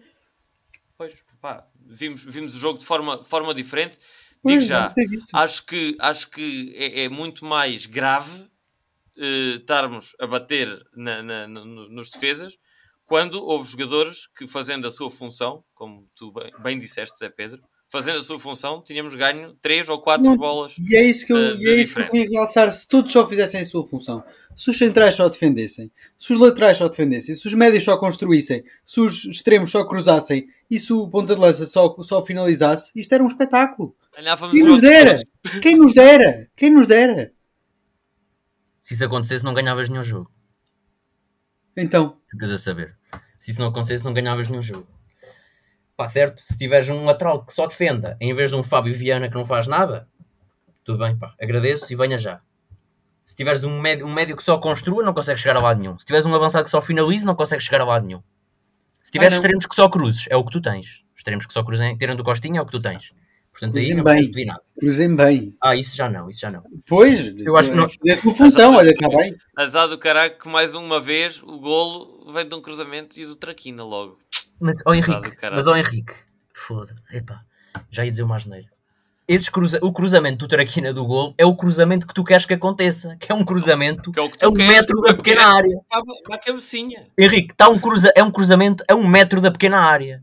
[0.98, 3.98] Pois, pá, vimos, vimos o jogo de forma, forma diferente.
[4.44, 4.94] Digo pois, já,
[5.32, 11.48] acho que, acho que é, é muito mais grave uh, estarmos a bater na, na,
[11.48, 12.58] na, nos defesas
[13.06, 17.62] quando houve jogadores que, fazendo a sua função, como tu bem, bem disseste, Zé Pedro,
[17.92, 20.74] fazendo a sua função, tínhamos ganho 3 ou 4 não, bolas.
[20.78, 22.72] E é isso que eu, uh, e é isso que eu queria realçar.
[22.72, 24.24] Se todos só fizessem a sua função,
[24.56, 28.64] se os centrais só defendessem, se os laterais só defendessem, se os médios só construíssem,
[28.86, 33.12] se os extremos só cruzassem e se o ponta de lança só, só finalizasse, isto
[33.14, 33.94] era um espetáculo.
[34.50, 35.16] Quem nos dera?
[35.60, 36.50] Quem nos dera?
[36.56, 37.30] Quem nos dera?
[38.80, 40.32] Se isso acontecesse, não ganhavas nenhum jogo.
[41.76, 42.16] Então.
[42.30, 42.96] Ficas a saber.
[43.38, 44.86] Se isso não acontecesse, não ganhavas nenhum jogo.
[45.96, 46.42] Pá, certo?
[46.42, 49.44] Se tiveres um lateral que só defenda, em vez de um Fábio Viana que não
[49.44, 50.08] faz nada,
[50.84, 52.40] tudo bem, pá, agradeço e venha já.
[53.24, 55.98] Se tiveres um médio, um médio que só construa, não consegues chegar a lado nenhum.
[55.98, 58.22] Se tiveres um avançado que só finalize, não consegues chegar a lado nenhum.
[59.00, 61.02] Se tiveres ah, extremos que só cruzes, é o que tu tens.
[61.16, 63.12] Extremos que só cruzem, tirando o Costinha, é o que tu tens.
[63.52, 64.22] Portanto, cruzem aí não bem.
[64.22, 64.62] pedir nada.
[64.78, 65.56] Cruzem bem.
[65.62, 66.62] Ah, isso já não, isso já não.
[66.86, 67.86] Pois, eu acho que não.
[68.06, 69.36] É uma função, olha, está bem.
[69.56, 73.36] Azar do caralho que mais uma vez o golo vem de um cruzamento e do
[73.36, 74.18] Traquina logo.
[74.62, 76.14] Mas, ó oh, Henrique, mas, oh, Henrique,
[76.54, 76.94] Foda.
[77.10, 77.42] Epá,
[77.90, 78.68] já ia dizer uma asneira.
[79.26, 82.54] Esses cruza o cruzamento do Traquina do gol é o cruzamento que tu queres que
[82.54, 85.56] aconteça, que é um cruzamento que é, o que a um queres, metro da pequena
[85.56, 85.80] área.
[86.28, 87.08] Na cabecinha.
[87.18, 90.22] Henrique, tá um cruza é um cruzamento a um metro da pequena área.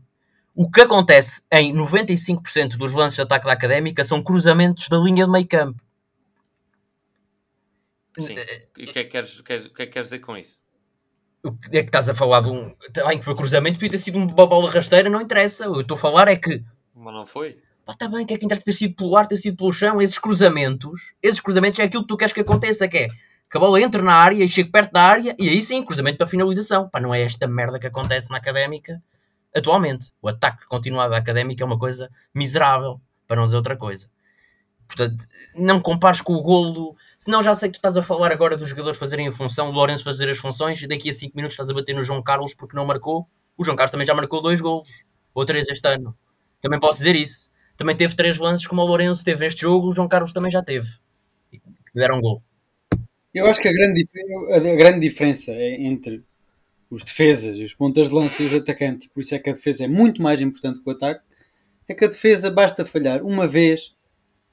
[0.54, 5.26] O que acontece em 95% dos lances de ataque da Académica são cruzamentos da linha
[5.26, 5.82] de meio campo.
[8.18, 8.36] Sim.
[8.78, 10.62] E o que é que queres, que é que queres dizer com isso?
[11.44, 12.74] É que estás a falar de um.
[13.06, 15.64] Bem, que foi cruzamento, podia ter sido uma bola rasteira, não interessa.
[15.64, 16.62] Eu estou a falar é que.
[16.94, 17.58] Mas não foi.
[17.88, 20.00] Está bem, que é que interessa ter sido pelo ar, ter sido pelo chão.
[20.00, 23.60] Esses cruzamentos, esses cruzamentos é aquilo que tu queres que aconteça, que é que a
[23.60, 26.88] bola entre na área e chegue perto da área e aí sim, cruzamento para finalização.
[26.88, 29.02] Pá, não é esta merda que acontece na académica
[29.54, 30.12] atualmente.
[30.22, 34.08] O ataque continuado da académica é uma coisa miserável, para não dizer outra coisa.
[34.86, 35.24] Portanto,
[35.54, 38.70] não compares com o golo Senão já sei que tu estás a falar agora dos
[38.70, 41.68] jogadores fazerem a função, o Lourenço fazer as funções, e daqui a 5 minutos estás
[41.68, 43.28] a bater no João Carlos porque não marcou.
[43.58, 45.04] O João Carlos também já marcou dois golos,
[45.34, 46.16] ou três este ano.
[46.62, 47.50] Também posso dizer isso.
[47.76, 50.62] Também teve três lances como o Lourenço teve neste jogo, o João Carlos também já
[50.62, 50.88] teve.
[51.50, 51.60] Que
[51.94, 52.42] deram um gol.
[53.34, 54.08] Eu acho que a grande,
[54.54, 56.24] a grande diferença é entre
[56.88, 59.84] os defesas, os pontas de lança e os atacantes, por isso é que a defesa
[59.84, 61.22] é muito mais importante que o ataque,
[61.86, 63.94] é que a defesa basta falhar uma vez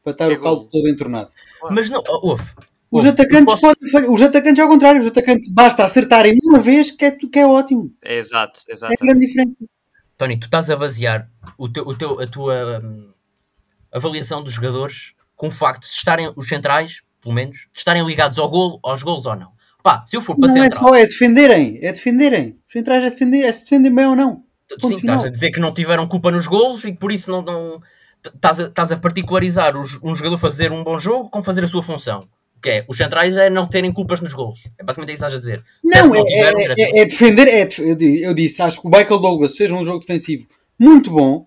[0.04, 1.32] para estar que o caldo todo entornado.
[1.72, 2.44] Mas não, ouve.
[2.90, 3.62] Os atacantes posso...
[3.62, 4.10] podem falhar.
[4.10, 7.94] Os atacantes, ao contrário, os atacantes basta acertarem uma vez que é, que é ótimo.
[8.04, 8.94] É exato, exato.
[8.94, 9.56] É a grande diferença.
[10.18, 13.12] Tony, tu estás a basear o teu, o teu, a tua hum,
[13.92, 18.40] avaliação dos jogadores com o facto de estarem os centrais, pelo menos, de estarem ligados
[18.40, 19.52] ao golo, aos golos ou não.
[19.84, 20.90] Pá, se eu for para não central...
[20.90, 22.60] é só, é defenderem, é defenderem.
[22.68, 24.44] Os centrais é defender, é se defendem bem ou não.
[24.82, 27.42] Sim, estás a dizer que não tiveram culpa nos golos e que por isso não,
[27.42, 27.82] não
[28.26, 31.68] estás a, estás a particularizar os, um jogador fazer um bom jogo com fazer a
[31.68, 32.28] sua função.
[32.62, 34.70] Que é, os centrais é não terem culpas nos gols.
[34.80, 35.64] É basicamente isso que estás a dizer.
[35.84, 37.48] Não, é, tiveram, é, é, é, defender.
[37.48, 37.68] É,
[38.28, 40.48] eu disse, acho que o Michael Douglas fez um jogo defensivo
[40.80, 41.46] muito bom.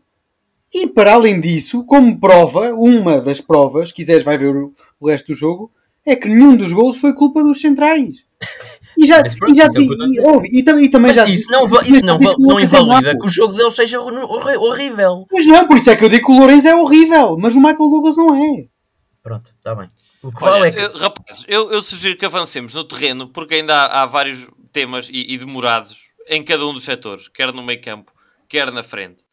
[0.72, 5.28] E para além disso, como prova, uma das provas, quiseres vai ver o, o resto
[5.28, 5.72] do jogo,
[6.06, 8.14] é que nenhum dos gols foi culpa dos centrais.
[8.98, 12.18] E já, pronto, e, já e, e, e, e, também já isso não, isso não,
[12.18, 15.26] não, não invalida que o jogo deles seja horrível.
[15.30, 17.60] Mas não, por isso é que eu digo que o Lourenço é horrível, mas o
[17.60, 18.66] Michael Douglas não é.
[19.22, 19.90] Pronto, está bem.
[20.40, 20.80] Olha, é que...
[20.80, 25.08] eu, rapaz, eu, eu, sugiro que avancemos no terreno, porque ainda há, há vários temas
[25.10, 25.96] e, e, demorados
[26.28, 28.12] em cada um dos setores, quer no meio campo,
[28.48, 29.24] quer na frente.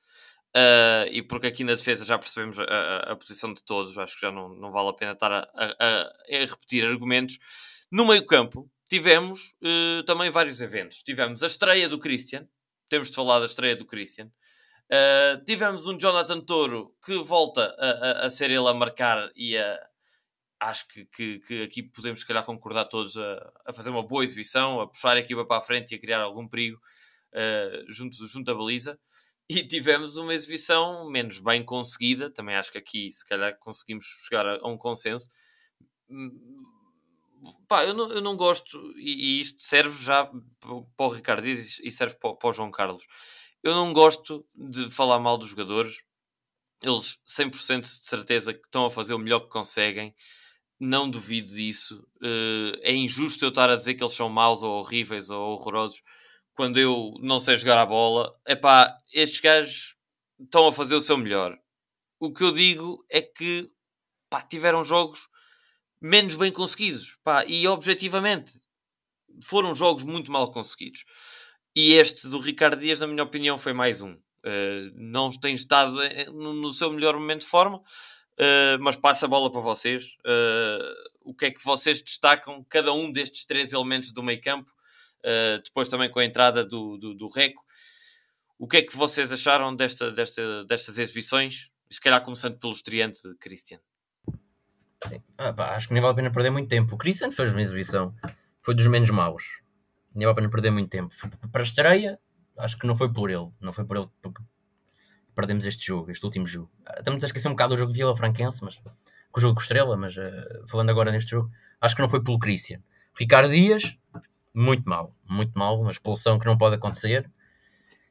[0.56, 4.16] Uh, e porque aqui na defesa já percebemos a, a, a, posição de todos, acho
[4.16, 7.38] que já não, não vale a pena estar a, a repetir argumentos.
[7.92, 11.04] No meio campo, tivemos uh, também vários eventos.
[11.04, 12.48] Tivemos a estreia do Christian,
[12.90, 14.32] temos de falar da estreia do Christian.
[14.90, 19.58] Uh, tivemos um Jonathan Toro que volta a, a, a, ser ele a marcar e
[19.58, 19.78] a,
[20.60, 24.24] acho que, que, que, aqui podemos, se calhar, concordar todos a, a, fazer uma boa
[24.24, 26.80] exibição, a puxar a equipa para a frente e a criar algum perigo
[27.34, 29.00] uh, junto, junto baliza.
[29.50, 34.46] E tivemos uma exibição menos bem conseguida, também acho que aqui, se calhar, conseguimos chegar
[34.46, 35.30] a um consenso.
[37.68, 41.80] Pá, eu não, eu não gosto, e, e isto serve já para o Ricardo Dias
[41.80, 43.06] e serve para, para o João Carlos.
[43.64, 46.04] Eu não gosto de falar mal dos jogadores,
[46.84, 50.16] eles 100% de certeza que estão a fazer o melhor que conseguem
[50.80, 52.08] não duvido disso.
[52.22, 56.04] Uh, é injusto eu estar a dizer que eles são maus ou horríveis ou horrorosos
[56.54, 58.36] quando eu não sei jogar a bola.
[58.46, 59.96] É pá, estes gajos
[60.40, 61.58] estão a fazer o seu melhor.
[62.20, 63.68] O que eu digo é que
[64.30, 65.28] pá, tiveram jogos
[66.02, 67.18] menos bem conseguidos.
[67.24, 68.60] Pá, e objetivamente
[69.44, 71.06] foram jogos muito mal conseguidos.
[71.76, 74.14] E este do Ricardo Dias, na minha opinião, foi mais um.
[74.14, 77.78] Uh, não tem estado eh, no, seu melhor momento de forma.
[77.78, 80.18] Uh, mas passo a bola para vocês.
[80.26, 84.72] Uh, o que é que vocês destacam, cada um destes três elementos do meio campo,
[85.64, 87.62] depois também com a entrada do, do, do, Reco.
[88.58, 91.70] O que é que vocês acharam desta, desta, destas exibições?
[91.92, 93.80] Se calhar começando pelo estreante Christian.
[95.06, 95.22] Sim.
[95.38, 96.96] Ah, pá, acho que nem vale a pena perder muito tempo.
[96.96, 98.16] O Christian fez uma exibição,
[98.62, 99.44] foi dos menos maus.
[100.14, 101.14] Nem vale a pena perder muito tempo.
[101.52, 102.20] Para a estreia,
[102.58, 103.50] acho que não foi por ele.
[103.62, 104.42] Não foi por ele porque
[105.36, 106.72] perdemos este jogo, este último jogo.
[106.86, 108.78] Ah, estamos a esquecer um bocado do jogo de Vila Franquense, mas
[109.32, 112.24] com o jogo com Estrela, mas uh, falando agora neste jogo, acho que não foi
[112.24, 112.82] pelo Christian.
[113.16, 113.96] Ricardo Dias,
[114.54, 117.30] muito mal, muito mal, uma expulsão que não pode acontecer.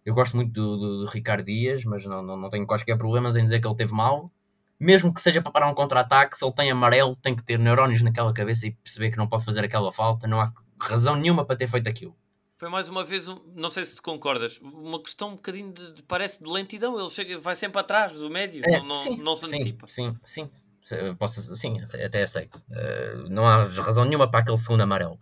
[0.04, 3.36] Eu gosto muito do, do, do Ricardo Dias, mas não, não, não tenho quaisquer problemas
[3.36, 4.30] em dizer que ele teve mal.
[4.78, 8.02] Mesmo que seja para parar um contra-ataque, se ele tem amarelo, tem que ter neurónios
[8.02, 10.26] naquela cabeça e perceber que não pode fazer aquela falta.
[10.26, 12.14] Não há razão nenhuma para ter feito aquilo.
[12.58, 16.48] Foi mais uma vez, não sei se concordas, uma questão um bocadinho de, parece de
[16.48, 16.98] lentidão.
[16.98, 19.86] Ele chega, vai sempre atrás do médio, é, não, sim, não, se antecipa.
[19.86, 20.50] Sim, sim,
[20.82, 21.14] sim.
[21.18, 22.56] Posso, sim até aceito.
[22.70, 25.18] Uh, não há razão nenhuma para aquele segundo amarelo.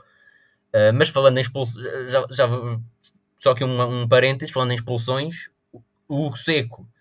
[0.73, 2.49] Uh, mas falando em expulsões, já, já,
[3.40, 5.49] só que um, um parênteses, falando em expulsões,
[6.09, 6.94] o Seco, de,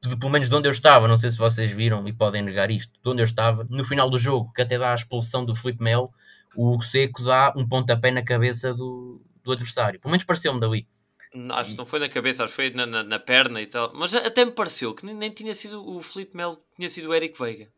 [0.00, 2.92] pelo menos de onde eu estava, não sei se vocês viram e podem negar isto,
[3.02, 5.82] de onde eu estava, no final do jogo, que até dá a expulsão do Felipe
[5.82, 6.10] Melo,
[6.56, 10.00] o Seco dá um pontapé na cabeça do, do adversário.
[10.00, 10.86] Pelo menos pareceu-me dali.
[11.50, 13.92] Acho que não foi na cabeça, acho que foi na, na, na, perna e tal.
[13.94, 17.14] Mas até me pareceu que nem, nem tinha sido o Felipe Melo, tinha sido o
[17.14, 17.68] Eric Veiga.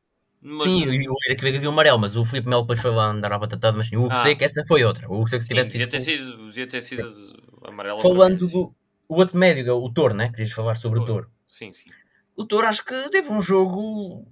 [0.41, 0.63] Mas...
[0.63, 3.33] Sim, o Eric Veiga viu o amarelo, mas o Felipe Melo depois foi lá andar
[3.33, 3.77] à batatada.
[3.77, 4.23] Mas sim, o Hugo ah.
[4.23, 5.07] Seco, essa foi outra.
[5.09, 7.05] O Hugo Seco, se tivesse sim, devia ter sido, devia ter sido
[7.65, 8.01] amarelo.
[8.01, 8.75] Falando do
[9.07, 10.31] o outro médio, o Toro, né?
[10.31, 11.31] Querias falar sobre o Toro?
[11.47, 11.91] Sim, sim.
[12.37, 14.27] O Toro acho que teve um jogo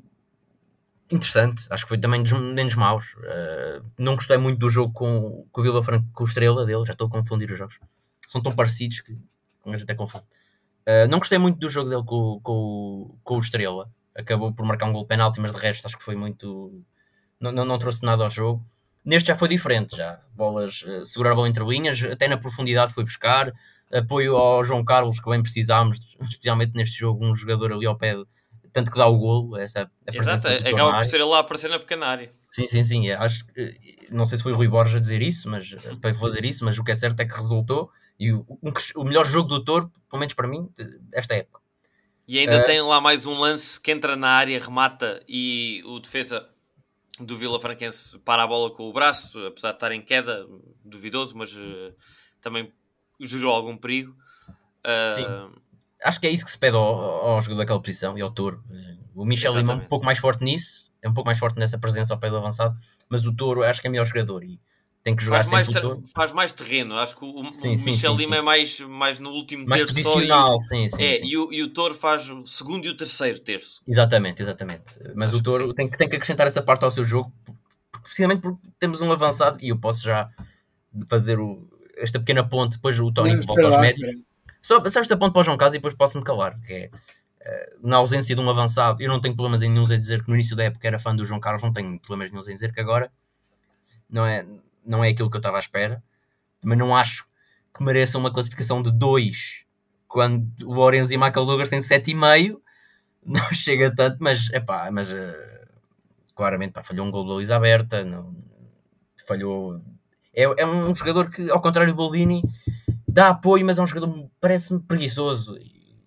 [1.11, 1.67] interessante.
[1.71, 3.15] Acho que foi também dos menos maus.
[3.15, 6.85] Uh, não gostei muito do jogo com, com o Vila Franco, com o Estrela dele.
[6.85, 7.79] Já estou a confundir os jogos.
[8.27, 9.17] São tão parecidos que
[9.67, 10.25] a gente até confunde.
[10.87, 13.91] Uh, não gostei muito do jogo dele com, com, com o Estrela.
[14.15, 16.83] Acabou por marcar um gol penalti, mas de resto acho que foi muito.
[17.39, 18.65] Não, não, não trouxe nada ao jogo.
[19.05, 20.21] Neste já foi diferente, já.
[20.35, 23.53] Bolas, uh, segurar a bola entre linhas, até na profundidade foi buscar.
[23.93, 28.17] Apoio ao João Carlos, que bem precisámos, especialmente neste jogo, um jogador ali ao pé
[28.73, 31.79] tanto que dá o golo, essa a Exato, acaba por ser ele lá aparecer na
[31.79, 32.33] pequena área.
[32.53, 33.09] Sim, sim, sim.
[33.09, 36.15] É, acho que não sei se foi o Rui Borges a dizer isso, mas para
[36.15, 38.45] fazer isso, mas o que é certo é que resultou e o,
[38.97, 40.69] o melhor jogo do Toro, pelo menos para mim,
[41.13, 41.61] esta época.
[42.29, 45.99] E ainda uh, tem lá mais um lance que entra na área, remata e o
[45.99, 46.49] defesa
[47.19, 50.47] do Vila Franquense para a bola com o braço, apesar de estar em queda,
[50.85, 51.95] duvidoso, mas uh,
[52.41, 52.73] também
[53.27, 54.17] gerou algum perigo.
[54.85, 55.61] Uh, sim
[56.03, 58.63] acho que é isso que se pede ao, ao jogador daquela posição e ao Touro.
[59.15, 61.79] O Michel Lima é um pouco mais forte nisso, é um pouco mais forte nessa
[61.79, 62.77] presença ao pé do avançado,
[63.09, 64.61] mas o Touro acho que é melhor jogador e
[65.03, 65.69] tem que jogar faz mais
[66.15, 69.19] Faz mais terreno, acho que o, sim, o sim, Michel sim, Lima é mais, mais
[69.19, 72.29] no último mais terço posicional, e, sim, sim, é, E, o, e o Touro faz
[72.29, 73.81] o segundo e o terceiro terço.
[73.89, 74.99] Exatamente, exatamente.
[75.15, 77.33] Mas acho o Touro tem que, tem que acrescentar essa parte ao seu jogo,
[78.03, 80.29] precisamente porque temos um avançado e eu posso já
[81.09, 81.67] fazer o,
[82.01, 84.11] esta pequena ponte, depois o Tony volta aos lá, médios.
[84.63, 87.89] Só, só esta ponte para o João Carlos e depois posso-me calar, que é uh,
[87.89, 90.35] na ausência de um avançado, eu não tenho problemas em nenhum em dizer que no
[90.35, 92.81] início da época era fã do João Carlos, não tenho problemas nenhum em dizer que
[92.81, 93.11] agora
[94.09, 94.47] não é,
[94.85, 96.03] não é aquilo que eu estava à espera.
[96.61, 97.27] Também não acho
[97.75, 99.65] que mereça uma classificação de 2
[100.07, 102.61] quando o Lorenzo e o Michael Douglas têm 7,5.
[103.23, 105.17] Não chega tanto, mas, epá, mas uh,
[106.35, 108.35] claramente pá, falhou um gol da Luís Aberta, não,
[109.27, 109.79] falhou.
[110.35, 112.43] É, é um jogador que, ao contrário do Boldini,
[113.09, 115.59] dá apoio, mas é um jogador parece-me preguiçoso.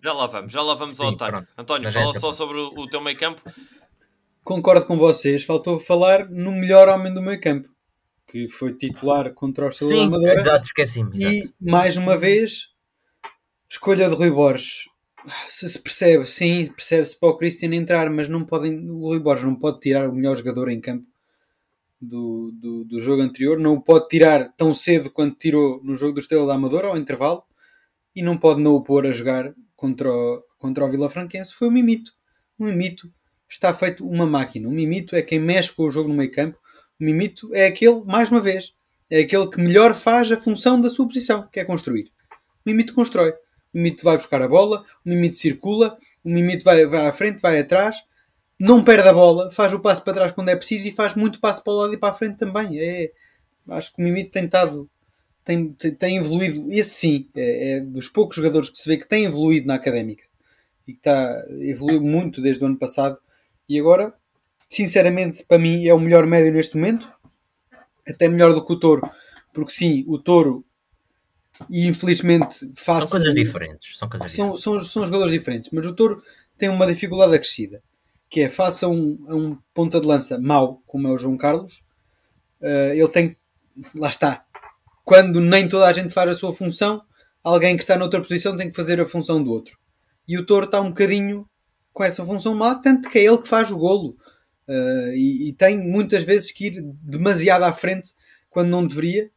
[0.02, 1.32] Já lá vamos, já lá vamos Sim, ao ataque.
[1.32, 1.48] Pronto.
[1.56, 3.42] António, mas fala só sobre o, o teu meio campo.
[4.42, 7.74] Concordo com vocês, faltou falar no melhor homem do meio campo
[8.34, 10.34] que foi titular contra o Estrela Sim, Amadora.
[10.34, 11.10] exato, esqueci-me.
[11.16, 12.70] E, mais uma vez,
[13.70, 14.88] escolha de Rui Borges.
[15.48, 19.44] Se se percebe, sim, percebe-se para o Christian entrar, mas não podem, o Rui Borges
[19.44, 21.06] não pode tirar o melhor jogador em campo
[22.04, 26.14] do, do, do jogo anterior, não o pode tirar tão cedo quanto tirou no jogo
[26.14, 27.42] do Estrela da Amadora, ao intervalo,
[28.14, 31.54] e não pode não o pôr a jogar contra o, contra o Vila Franquense.
[31.54, 32.12] Foi o Mimito.
[32.58, 33.12] O Mimito
[33.48, 34.68] está feito uma máquina.
[34.68, 36.58] O Mimito é quem mexe com o jogo no meio campo
[37.00, 38.72] o Mimito é aquele, mais uma vez,
[39.10, 42.12] é aquele que melhor faz a função da sua posição, que é construir.
[42.64, 43.30] O Mimito constrói.
[43.30, 43.36] O
[43.78, 47.58] Mimito vai buscar a bola, o Mimito circula, o Mimito vai, vai à frente, vai
[47.58, 47.96] atrás,
[48.58, 51.40] não perde a bola, faz o passo para trás quando é preciso e faz muito
[51.40, 52.78] passo para o lado e para a frente também.
[52.78, 53.12] É,
[53.70, 54.88] acho que o Mimito tem estado,
[55.44, 59.24] tem, tem evoluído, esse sim, é, é, dos poucos jogadores que se vê que tem
[59.24, 60.24] evoluído na académica
[60.86, 63.18] e que está, evoluiu muito desde o ano passado
[63.68, 64.14] e agora
[64.68, 67.12] sinceramente, para mim, é o melhor médio neste momento.
[68.06, 69.08] Até melhor do que o Touro,
[69.52, 70.62] porque sim, o Touro
[71.70, 73.08] e infelizmente faz.
[73.08, 73.98] São coisas diferentes.
[73.98, 74.62] São, coisas são, diferentes.
[74.62, 76.22] São, são jogadores diferentes, mas o Touro
[76.58, 77.82] tem uma dificuldade acrescida
[78.28, 81.84] que é faça um, um ponta de lança mau, como é o João Carlos,
[82.60, 83.36] uh, ele tem.
[83.94, 84.44] Lá está.
[85.04, 87.02] Quando nem toda a gente faz a sua função,
[87.42, 89.78] alguém que está noutra posição tem que fazer a função do outro.
[90.26, 91.48] E o Touro está um bocadinho
[91.92, 94.16] com essa função má, tanto que é ele que faz o golo.
[94.66, 98.12] Uh, e, e, tem muitas vezes que ir demasiado à frente
[98.48, 99.30] quando não deveria.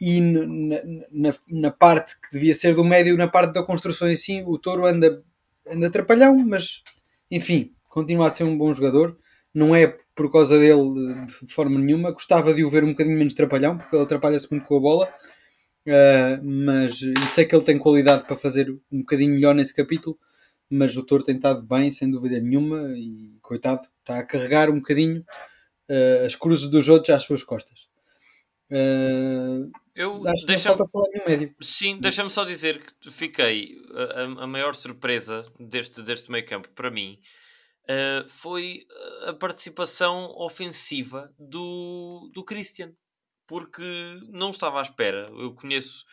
[0.00, 4.16] E na, na, na, parte que devia ser do médio, na parte da construção em
[4.16, 5.22] si, o Touro anda,
[5.66, 6.82] anda atrapalhão, mas
[7.30, 9.16] enfim, continua a ser um bom jogador.
[9.54, 12.12] Não é por causa dele de forma nenhuma.
[12.12, 15.08] Gostava de o ver um bocadinho menos trapalhão, porque ele atrapalha-se muito com a bola.
[15.86, 17.00] Uh, mas
[17.34, 20.18] sei que ele tem qualidade para fazer um bocadinho melhor nesse capítulo
[20.70, 24.76] mas o Toro tem estado bem, sem dúvida nenhuma, e coitado, está a carregar um
[24.76, 25.24] bocadinho
[25.88, 27.88] uh, as cruzes dos outros às suas costas.
[28.70, 31.54] Uh, eu deixa falta falar no médio.
[31.60, 36.90] Sim, deixa-me só dizer que fiquei a, a, maior surpresa deste, deste meio campo para
[36.90, 37.18] mim
[37.90, 38.86] uh, foi
[39.26, 42.92] a participação ofensiva do, do Christian,
[43.46, 43.82] porque
[44.28, 45.28] não estava à espera.
[45.30, 46.04] Eu conheço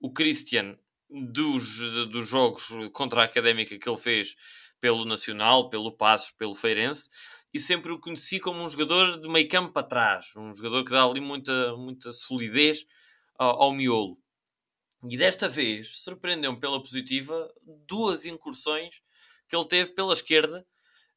[0.00, 0.78] o Christian
[1.10, 1.78] dos,
[2.10, 4.34] dos jogos contra a Académica que ele fez
[4.80, 7.08] pelo Nacional, pelo Passos, pelo Feirense,
[7.52, 10.90] e sempre o conheci como um jogador de meio campo para trás, um jogador que
[10.90, 12.84] dá ali muita, muita solidez
[13.38, 14.18] ao, ao miolo.
[15.08, 17.52] E desta vez surpreendeu-me pela positiva
[17.86, 19.00] duas incursões
[19.48, 20.66] que ele teve pela esquerda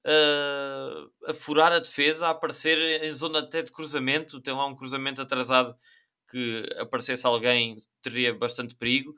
[0.08, 4.41] uh, a furar a defesa, a aparecer em zona até de cruzamento.
[4.41, 5.76] Tem lá um cruzamento atrasado
[6.30, 9.13] que aparecesse alguém teria bastante perigo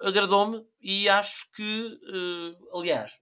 [0.00, 3.12] agradou-me e acho que, uh, aliás,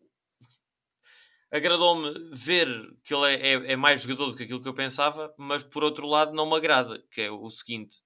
[1.50, 2.68] agradou-me ver
[3.04, 5.84] que ele é, é, é, mais jogador do que aquilo que eu pensava, mas por
[5.84, 7.96] outro lado não me agrada, que é o seguinte,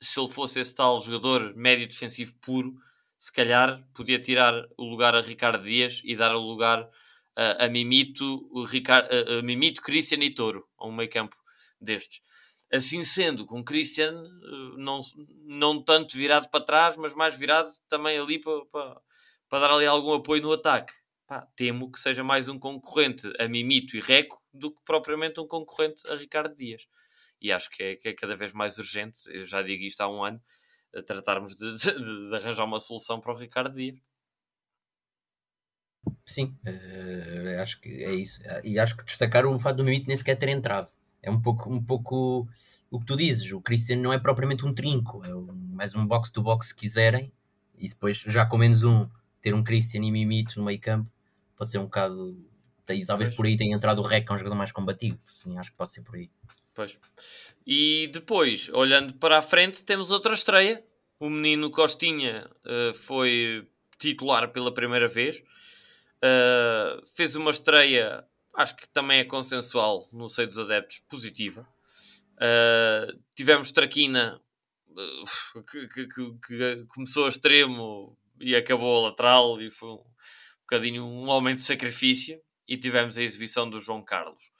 [0.00, 2.74] se ele fosse esse tal jogador médio defensivo puro,
[3.18, 6.88] se calhar podia tirar o lugar a Ricardo Dias e dar o lugar
[7.36, 11.36] a, a Mimito, o Ricardo, a, a Mimito, e Toro, a um meio campo
[11.80, 12.20] destes.
[12.72, 15.00] Assim sendo, com Christian, eh, não,
[15.44, 19.00] não tanto virado para trás, mas mais virado também ali para, para,
[19.48, 20.92] para dar ali algum apoio no ataque.
[21.26, 25.46] Pá, temo que seja mais um concorrente a Mimito e Reco do que propriamente um
[25.46, 26.88] concorrente a Ricardo Dias.
[27.40, 30.08] E acho que é, que é cada vez mais urgente, eu já digo isto há
[30.08, 30.40] um ano,
[31.06, 33.98] tratarmos de, de, de arranjar uma solução para o Ricardo Dias.
[36.26, 38.42] Sim, uh, acho que é isso.
[38.64, 40.90] E acho que destacar o fato do Mimito nem sequer ter entrado
[41.22, 42.48] é um pouco, um pouco
[42.90, 43.52] o que tu dizes.
[43.52, 47.32] O Christian não é propriamente um trinco, é um, mais um box-to-box se quiserem,
[47.76, 49.08] e depois já com menos um,
[49.40, 51.10] ter um Christian e Mimito no meio campo
[51.56, 52.36] pode ser um bocado.
[52.86, 53.36] Talvez pois.
[53.36, 55.18] por aí tenha entrado o Rec, que é um jogador mais combativo.
[55.36, 56.30] Sim, acho que pode ser por aí.
[56.72, 56.96] Pois.
[57.66, 60.84] E depois, olhando para a frente, temos outra estreia.
[61.18, 63.66] O menino Costinha uh, foi
[63.98, 65.42] titular pela primeira vez.
[66.26, 71.68] Uh, fez uma estreia acho que também é consensual no seio dos adeptos, positiva.
[72.34, 74.40] Uh, tivemos Traquina,
[75.70, 80.04] que, que, que, que, começou a extremo e acabou a lateral, e foi um
[80.62, 82.40] bocadinho um homem de sacrifício.
[82.68, 84.50] E tivemos a exibição do João Carlos.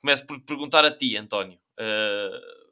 [0.00, 1.56] Começo por perguntar a ti, António.
[1.78, 2.63] Uh,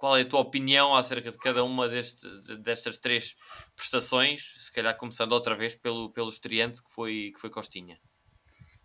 [0.00, 2.26] qual é a tua opinião acerca de cada uma deste,
[2.62, 3.36] destas três
[3.76, 4.54] prestações?
[4.58, 7.98] Se calhar começando outra vez pelo, pelo estreante que foi, que foi Costinha.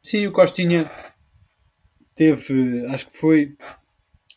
[0.04, 0.92] Sim, o Costinha
[2.14, 3.56] teve, acho que foi,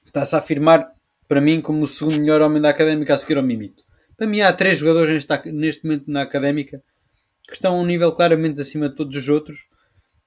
[0.07, 0.95] está-se a afirmar
[1.27, 3.83] para mim como o segundo melhor homem da académica a seguir ao Mimito.
[4.17, 6.81] Para mim há três jogadores neste, neste momento na académica
[7.49, 9.67] que estão a um nível claramente acima de todos os outros.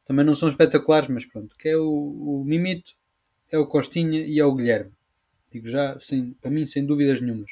[0.05, 1.55] Também não são espetaculares, mas pronto.
[1.57, 2.91] Que é o, o Mimito,
[3.49, 4.91] é o Costinha e é o Guilherme.
[5.51, 7.51] Digo já, sem, para mim, sem dúvidas nenhumas.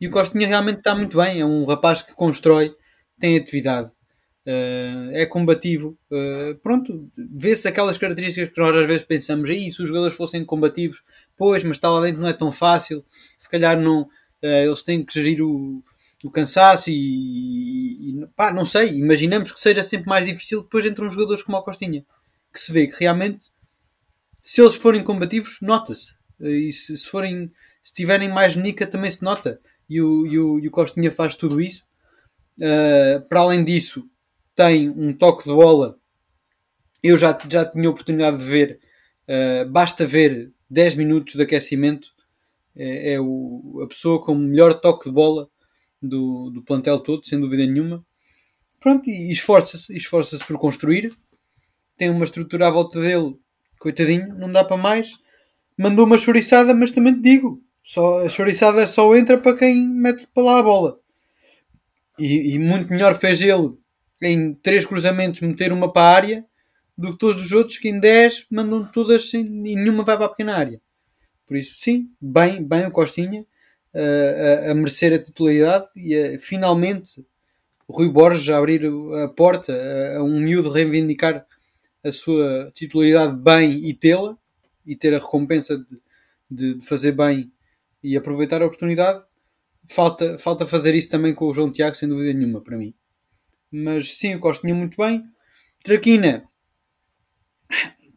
[0.00, 1.40] E o Costinha realmente está muito bem.
[1.40, 2.74] É um rapaz que constrói,
[3.18, 3.90] tem atividade,
[4.46, 5.98] Uh, é combativo.
[6.10, 10.44] Uh, pronto, vê-se aquelas características que nós às vezes pensamos, aí se os jogadores fossem
[10.44, 11.02] combativos,
[11.36, 13.04] pois, mas está lá dentro não é tão fácil,
[13.38, 14.08] se calhar não, uh,
[14.42, 15.84] eles têm que gerir o,
[16.24, 21.10] o cansaço e, e, pá, não sei, imaginamos que seja sempre mais difícil depois entram
[21.10, 22.04] jogadores como o Costinha,
[22.52, 23.50] que se vê que realmente
[24.42, 26.14] se eles forem combativos, nota-se.
[26.40, 27.50] E se, se, forem,
[27.82, 29.60] se tiverem mais nica também se nota.
[29.88, 31.84] E o, e o, e o Costinha faz tudo isso.
[33.28, 34.08] para além disso,
[34.54, 35.98] tem um toque de bola.
[37.02, 38.80] Eu já, já tinha oportunidade de ver,
[39.26, 42.12] uh, basta ver 10 minutos de aquecimento.
[42.76, 45.48] É, é o, a pessoa com o melhor toque de bola
[46.00, 48.04] do, do plantel todo, sem dúvida nenhuma.
[48.78, 51.12] Pronto, e esforça-se, esforça-se por construir.
[51.96, 53.36] Tem uma estrutura à volta dele,
[53.78, 55.12] coitadinho, não dá para mais.
[55.78, 60.26] Mandou uma choriçada, mas também te digo, só, a choriçada só entra para quem mete
[60.34, 61.00] para lá a bola.
[62.18, 63.74] E, e muito melhor fez ele
[64.22, 66.46] em três cruzamentos meter uma para a área
[66.96, 70.26] do que todos os outros que em 10 mandam todas sem, e nenhuma vai para
[70.26, 70.80] a pequena área.
[71.46, 73.40] Por isso, sim, bem, bem o Costinha
[73.94, 77.24] uh, a, a, merecer a titularidade e a, finalmente
[77.88, 78.82] o Rui Borges a abrir
[79.24, 81.46] a porta a, a um miúdo reivindicar
[82.04, 84.36] a sua titularidade bem e tê-la
[84.84, 87.52] e ter a recompensa de, de, fazer bem
[88.02, 89.24] e aproveitar a oportunidade.
[89.88, 92.94] Falta, falta fazer isso também com o João Tiago, sem dúvida nenhuma, para mim.
[93.70, 95.24] Mas sim, o Costinha muito bem.
[95.82, 96.44] Traquina.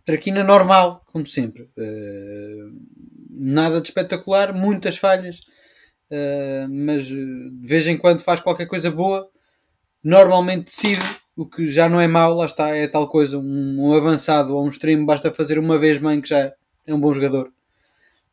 [0.06, 1.64] Traquina normal, como sempre.
[1.78, 2.76] Uh,
[3.30, 5.40] nada de espetacular, muitas falhas.
[6.12, 9.30] Uh, mas de vez em quando faz qualquer coisa boa.
[10.04, 11.02] Normalmente decide,
[11.36, 13.38] o que já não é mau, lá está, é tal coisa.
[13.38, 16.54] Um, um avançado ou um extremo basta fazer uma vez bem que já
[16.86, 17.52] é um bom jogador.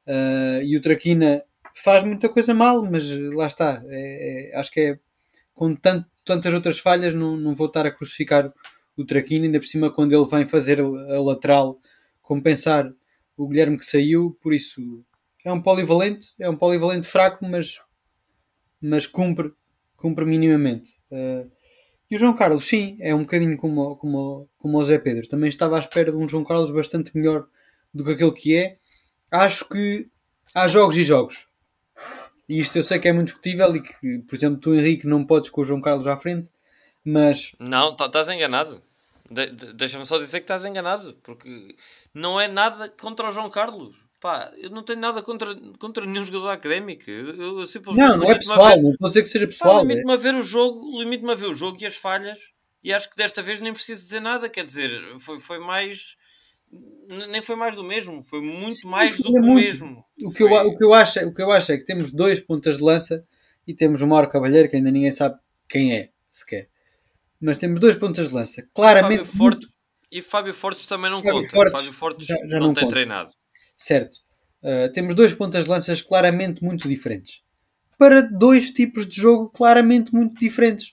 [0.07, 1.43] Uh, e o Traquina
[1.75, 3.83] faz muita coisa mal, mas lá está.
[3.87, 4.99] É, é, acho que é
[5.55, 8.53] com tanto tantas outras falhas, não, não vou estar a crucificar
[8.97, 11.81] o Traquino, ainda por cima quando ele vem fazer a lateral,
[12.23, 12.93] compensar
[13.37, 15.05] o Guilherme que saiu, por isso
[15.45, 17.81] é um polivalente, é um polivalente fraco, mas,
[18.81, 19.53] mas cumpre,
[19.97, 20.93] cumpre minimamente.
[21.11, 21.51] Uh,
[22.11, 25.29] e o João Carlos, sim, é um bocadinho como, como, como o Zé Pedro.
[25.29, 27.47] Também estava à espera de um João Carlos bastante melhor
[27.95, 28.79] do que aquele que é.
[29.31, 30.09] Acho que
[30.53, 31.47] há jogos e jogos.
[32.49, 35.25] E isto eu sei que é muito discutível e que, por exemplo, tu, Henrique, não
[35.25, 36.51] podes com o João Carlos à frente,
[37.05, 37.53] mas.
[37.61, 38.83] Não, tá, estás enganado.
[39.31, 41.77] De, de, Deixa-me só dizer que estás enganado, porque
[42.13, 43.95] não é nada contra o João Carlos.
[44.21, 47.11] Pá, eu não tenho nada contra, contra nenhum jogador académico.
[47.11, 48.83] Eu, eu simplesmente não, não é pessoal, ver...
[48.83, 49.81] não pode dizer que seja pessoal.
[49.81, 50.15] Limite-me é.
[50.15, 52.39] a ver o jogo, limite-me a ver o jogo e as falhas.
[52.85, 54.49] E acho que desta vez nem preciso dizer nada.
[54.49, 56.17] Quer dizer, foi, foi mais
[57.29, 60.05] nem foi mais do mesmo, foi muito Sim, mais do que o mesmo.
[60.23, 62.39] O que, eu, o, que eu acho, o que eu acho é que temos dois
[62.39, 63.25] pontas de lança
[63.67, 65.37] e temos o Mauro Cavalheiro, que ainda ninguém sabe
[65.69, 66.69] quem é, sequer.
[67.41, 68.69] Mas temos dois pontas de lança.
[68.73, 69.25] Claramente.
[69.25, 69.67] Fábio Forte,
[70.13, 71.51] e Fábio Fortes também não Fábio conta.
[71.51, 72.95] Fortes, Fábio Fortes já, já não, não, tem conta.
[72.95, 73.33] treinado.
[73.81, 74.19] Certo.
[74.63, 77.43] Uh, temos dois pontas de lanças claramente muito diferentes.
[77.99, 80.93] Para dois tipos de jogo claramente muito diferentes.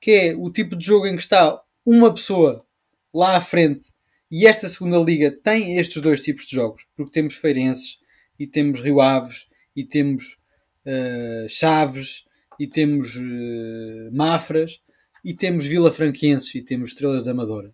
[0.00, 2.66] Que é o tipo de jogo em que está uma pessoa
[3.14, 3.92] lá à frente
[4.28, 8.00] e esta segunda liga tem estes dois tipos de jogos, porque temos Feirenses
[8.36, 10.36] e temos Rio Aves e temos
[10.84, 12.24] uh, Chaves
[12.58, 14.82] e temos uh, Mafras
[15.24, 17.72] e temos Vila Franquenses e temos Estrelas da Amadora.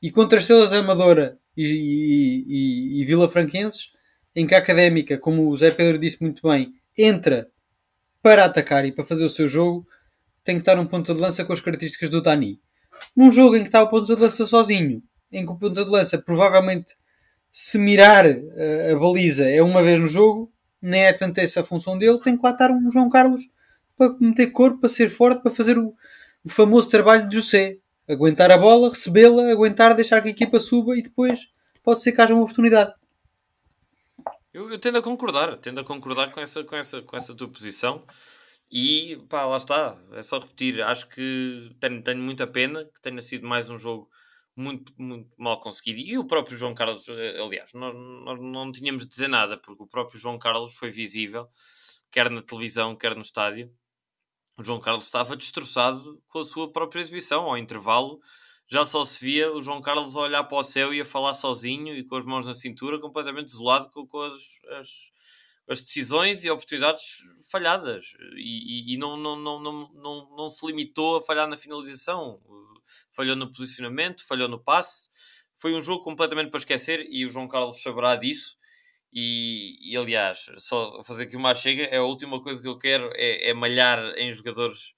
[0.00, 3.92] E contra Estrelas da Amadora e, e, e, Vila Franquenses,
[4.34, 7.48] em que a Académica, como o Zé Pedro disse muito bem, entra
[8.22, 9.86] para atacar e para fazer o seu jogo,
[10.44, 12.60] tem que estar um ponto de lança com as características do Dani.
[13.16, 15.90] Num jogo em que está o ponto de lança sozinho em que o ponta de
[15.90, 16.94] lança provavelmente
[17.50, 21.60] se mirar a, eh, a baliza é uma vez no jogo, nem é tanto essa
[21.60, 23.42] a função dele, tem que lá estar um João Carlos
[23.96, 25.94] para meter corpo, para ser forte, para fazer o,
[26.44, 27.78] o famoso trabalho de José.
[28.12, 31.48] Aguentar a bola, recebê-la, aguentar, deixar que a equipa suba e depois
[31.82, 32.92] pode ser que haja uma oportunidade.
[34.52, 37.48] Eu, eu, tendo a concordar, tendo a concordar com essa, com essa, com essa tua
[37.48, 38.04] posição.
[38.70, 40.82] E pá, lá está, é só repetir.
[40.82, 44.10] Acho que tenho, tenho muita pena que tenha sido mais um jogo
[44.56, 46.00] muito, muito mal conseguido.
[46.00, 49.82] E o próprio João Carlos, eh, aliás, nós, nós não tínhamos de dizer nada, porque
[49.82, 51.48] o próprio João Carlos foi visível,
[52.10, 53.70] quer na televisão, quer no estádio.
[54.62, 57.42] O João Carlos estava destroçado com a sua própria exibição.
[57.42, 58.20] Ao intervalo,
[58.68, 61.34] já só se via o João Carlos a olhar para o céu e a falar
[61.34, 64.40] sozinho e com as mãos na cintura, completamente desolado com, com as,
[64.78, 65.12] as
[65.68, 70.66] as decisões e oportunidades falhadas e, e, e não, não, não, não, não, não se
[70.66, 72.40] limitou a falhar na finalização,
[73.12, 75.08] falhou no posicionamento, falhou no passe.
[75.54, 78.58] Foi um jogo completamente para esquecer e o João Carlos saberá disso.
[79.12, 83.10] E, e aliás, só fazer aqui uma chega é a última coisa que eu quero
[83.14, 84.94] é, é malhar em jogadores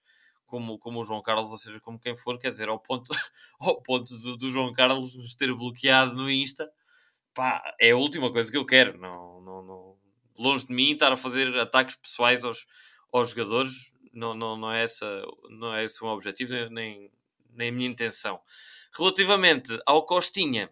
[0.47, 3.11] como, como o João Carlos, ou seja, como quem for, quer dizer, ao ponto,
[3.59, 6.71] ao ponto do, do João Carlos nos ter bloqueado no Insta,
[7.35, 8.97] pá, é a última coisa que eu quero.
[8.99, 9.97] Não, não, não,
[10.39, 12.67] longe de mim estar a fazer ataques pessoais aos,
[13.13, 17.11] aos jogadores, não, não, não, é essa, não é esse o meu objetivo, nem,
[17.53, 18.41] nem a minha intenção.
[18.97, 20.71] Relativamente ao Costinha,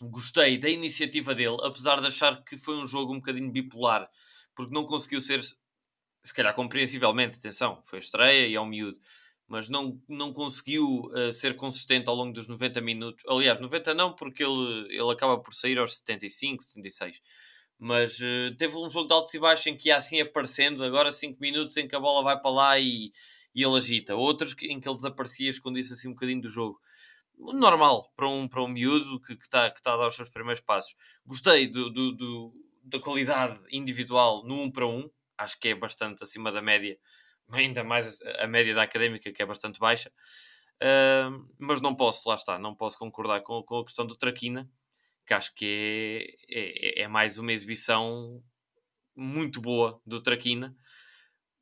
[0.00, 4.08] gostei da iniciativa dele, apesar de achar que foi um jogo um bocadinho bipolar,
[4.54, 8.98] porque não conseguiu ser, se calhar compreensivelmente, atenção, foi estreia e é um miúdo,
[9.46, 13.24] mas não, não conseguiu uh, ser consistente ao longo dos 90 minutos.
[13.26, 17.20] Aliás, 90 não, porque ele, ele acaba por sair aos 75, 76
[17.78, 21.12] mas uh, teve um jogo de altos e baixos em que ia assim aparecendo, agora
[21.12, 23.12] 5 minutos em que a bola vai para lá e,
[23.54, 26.80] e ele agita, outros em que ele desaparecia, escondia-se assim um bocadinho do jogo.
[27.38, 30.62] Normal para um, para um miúdo que está que tá a dar os seus primeiros
[30.62, 30.94] passos.
[31.24, 35.10] Gostei do, do, do, da qualidade individual no 1 um para 1, um.
[35.38, 36.98] acho que é bastante acima da média,
[37.52, 40.10] ainda mais a média da académica, que é bastante baixa.
[40.82, 44.70] Uh, mas não posso, lá está, não posso concordar com, com a questão do Traquina
[45.28, 48.42] que acho que é, é, é, mais uma exibição
[49.14, 50.74] muito boa do Traquina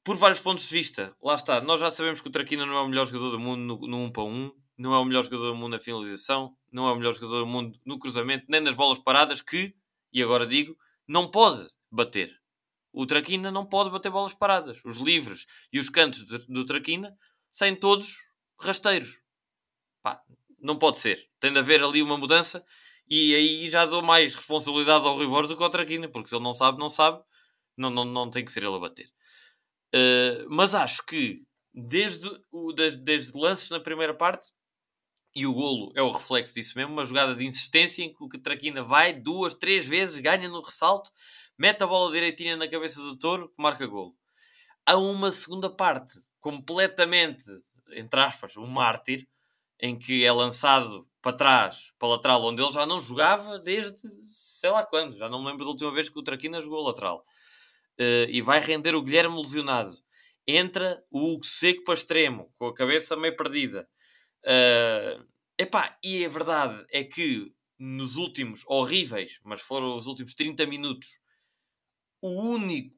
[0.04, 1.16] por vários pontos de vista.
[1.20, 3.60] Lá está, nós já sabemos que o Traquina não é o melhor jogador do mundo
[3.60, 6.88] no, no 1 para 1, não é o melhor jogador do mundo na finalização, não
[6.88, 9.74] é o melhor jogador do mundo no cruzamento, nem nas bolas paradas, que,
[10.12, 10.76] e agora digo,
[11.08, 12.34] não pode bater.
[12.92, 14.80] O Traquina não pode bater bolas paradas.
[14.84, 17.16] Os livres e os cantos do Traquina
[17.50, 18.16] saem todos
[18.58, 19.20] rasteiros.
[20.02, 20.22] Pá,
[20.58, 21.28] não pode ser.
[21.38, 22.64] Tem de haver ali uma mudança
[23.08, 26.34] e aí já dou mais responsabilidade ao Rui Borges do que ao Traquina, porque se
[26.34, 27.22] ele não sabe, não sabe,
[27.76, 29.10] não, não, não tem que ser ele a bater.
[29.94, 34.48] Uh, mas acho que desde, o, desde, desde lances na primeira parte,
[35.36, 38.28] e o golo é o reflexo disso mesmo, uma jogada de insistência em que o
[38.40, 41.12] Traquina vai duas, três vezes, ganha no ressalto,
[41.58, 44.16] mete a bola direitinha na cabeça do touro, marca golo.
[44.86, 47.44] Há uma segunda parte completamente,
[47.92, 49.28] entre aspas, um mártir,
[49.78, 54.70] em que é lançado para trás, para lateral, onde ele já não jogava desde sei
[54.70, 55.18] lá quando.
[55.18, 57.22] Já não me lembro da última vez que o Traquina jogou lateral.
[58.00, 59.92] Uh, e vai render o Guilherme lesionado.
[60.46, 63.86] Entra o Hugo Seco para extremo, com a cabeça meio perdida.
[64.46, 65.26] Uh,
[65.58, 71.18] epá, e a verdade é que nos últimos horríveis, mas foram os últimos 30 minutos,
[72.22, 72.96] o único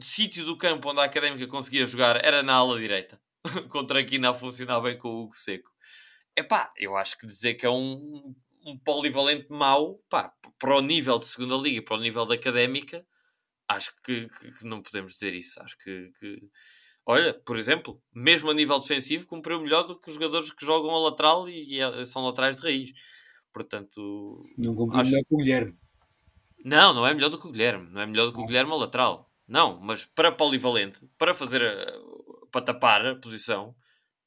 [0.00, 3.20] sítio do campo onde a Académica conseguia jogar era na ala direita.
[3.68, 5.70] Contra aqui não funcionava bem com o Hugo Seco.
[6.36, 8.34] Epá, eu acho que dizer que é um,
[8.64, 13.06] um polivalente mau, pá, para o nível de segunda liga, para o nível da académica,
[13.68, 15.60] acho que, que, que não podemos dizer isso.
[15.62, 16.50] Acho que, que,
[17.06, 20.90] olha, por exemplo, mesmo a nível defensivo, cumpriu melhor do que os jogadores que jogam
[20.90, 22.92] a lateral e, e são laterais de raiz.
[23.52, 25.10] Portanto, não cumpriu acho...
[25.10, 25.76] melhor que o Guilherme.
[26.64, 28.72] Não, não é melhor do que o Guilherme, não é melhor do que o Guilherme
[28.72, 29.30] a lateral.
[29.48, 31.92] Não, mas para polivalente, para fazer a,
[32.50, 33.74] para tapar a posição,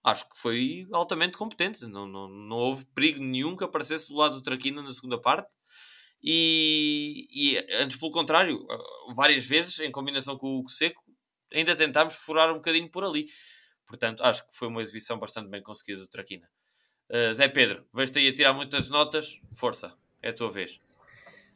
[0.03, 1.85] acho que foi altamente competente.
[1.85, 5.49] Não, não, não houve perigo nenhum que aparecesse do lado do Traquina na segunda parte.
[6.21, 8.65] E, e antes, pelo contrário,
[9.15, 11.03] várias vezes, em combinação com o Seco,
[11.53, 13.25] ainda tentámos furar um bocadinho por ali.
[13.85, 16.47] Portanto, acho que foi uma exibição bastante bem conseguida do Traquina.
[17.09, 19.39] Uh, Zé Pedro, vejo-te aí a tirar muitas notas.
[19.53, 20.79] Força, é a tua vez.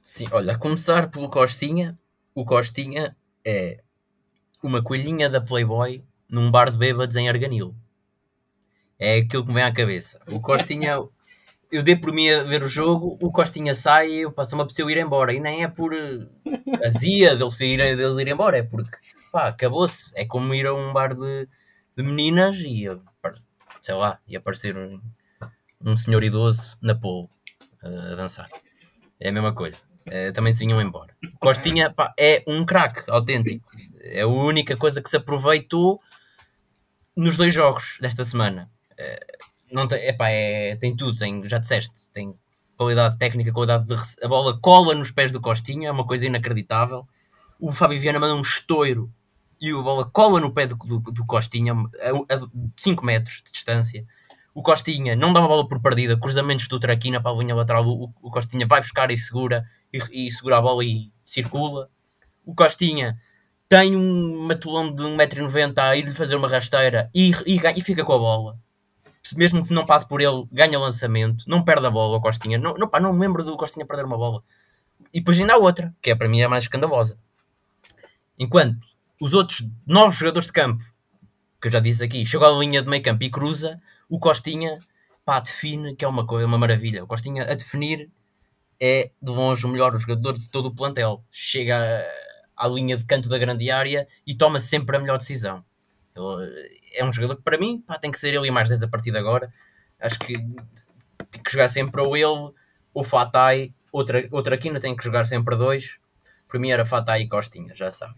[0.01, 1.97] Sim, olha, a começar pelo Costinha.
[2.33, 3.83] O Costinha é
[4.61, 7.75] uma coelhinha da Playboy num bar de bêbados em Arganil.
[8.97, 10.21] É aquilo que me vem à cabeça.
[10.27, 10.97] O Costinha,
[11.71, 14.65] eu dei por mim a ver o jogo, o Costinha sai e eu passo-me a
[14.65, 15.33] pessoa ir embora.
[15.33, 16.27] E nem é por eh,
[16.85, 18.97] azia dele, ir, dele ir embora, é porque
[19.33, 20.11] acabou-se.
[20.15, 21.47] É como ir a um bar de,
[21.95, 22.85] de meninas e
[23.81, 24.99] sei lá, e aparecer um,
[25.83, 27.29] um senhor idoso na pole
[27.81, 28.49] a dançar.
[29.19, 29.83] É a mesma coisa.
[30.05, 31.15] É, também se vinham embora.
[31.39, 33.69] Costinha pá, é um craque autêntico.
[34.01, 36.01] É a única coisa que se aproveitou
[37.15, 38.71] nos dois jogos desta semana.
[38.97, 39.25] Eh,
[39.71, 42.33] não tem, epá, é, tem tudo, tem, já disseste, tem
[42.77, 47.07] qualidade técnica, qualidade de a bola cola nos pés do Costinha, é uma coisa inacreditável.
[47.59, 49.11] O Fábio Viana manda um estouro
[49.59, 52.47] e a bola cola no pé do, do, do Costinha a, a
[52.77, 54.05] 5 metros de distância.
[54.53, 57.85] O Costinha não dá uma bola por perdida, cruzamentos do Traquina para a linha lateral.
[57.85, 61.89] O, o Costinha vai buscar e segura, e, e, segura a bola e circula.
[62.45, 63.19] O Costinha
[63.67, 68.13] tem um matulão de 1,90m a ir-lhe fazer uma rasteira e, e, e, fica com
[68.13, 68.57] a bola.
[69.35, 72.57] Mesmo que não passe por ele, ganha lançamento, não perde a bola o Costinha.
[72.57, 74.43] Não, não, pá, não me lembro do Costinha perder uma bola.
[75.13, 77.17] E depois ainda há outra, que é para mim a mais escandalosa.
[78.37, 78.79] Enquanto
[79.19, 80.83] os outros novos jogadores de campo,
[81.61, 84.79] que eu já disse aqui, chegam à linha de meio campo e cruza, o Costinha,
[85.25, 87.03] pá, define, que é uma coisa, uma maravilha.
[87.03, 88.09] O Costinha a definir
[88.79, 91.23] é de longe o melhor jogador de todo o plantel.
[91.29, 92.05] Chega
[92.55, 95.63] à linha de canto da grande área e toma sempre a melhor decisão.
[96.93, 98.87] É um jogador que para mim pá, tem que ser ele e mais 10 a
[98.87, 99.53] partir de agora.
[99.99, 102.53] Acho que tem que jogar sempre ou ele
[102.93, 105.97] ou Fatai, outra, outra ainda tem que jogar sempre dois.
[106.47, 108.15] Para mim era Fatai e Costinha, já sabe.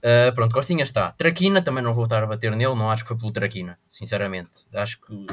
[0.00, 1.12] Uh, pronto, Costinha está.
[1.12, 4.66] Traquina, também não vou estar a bater nele, não acho que foi pelo Traquina, sinceramente.
[4.72, 5.26] Acho que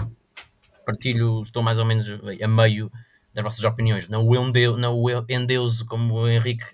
[0.86, 2.92] partilho, estou mais ou menos a meio
[3.34, 4.08] das vossas opiniões.
[4.08, 6.66] Não o, endeu, não o endeuso como o Henrique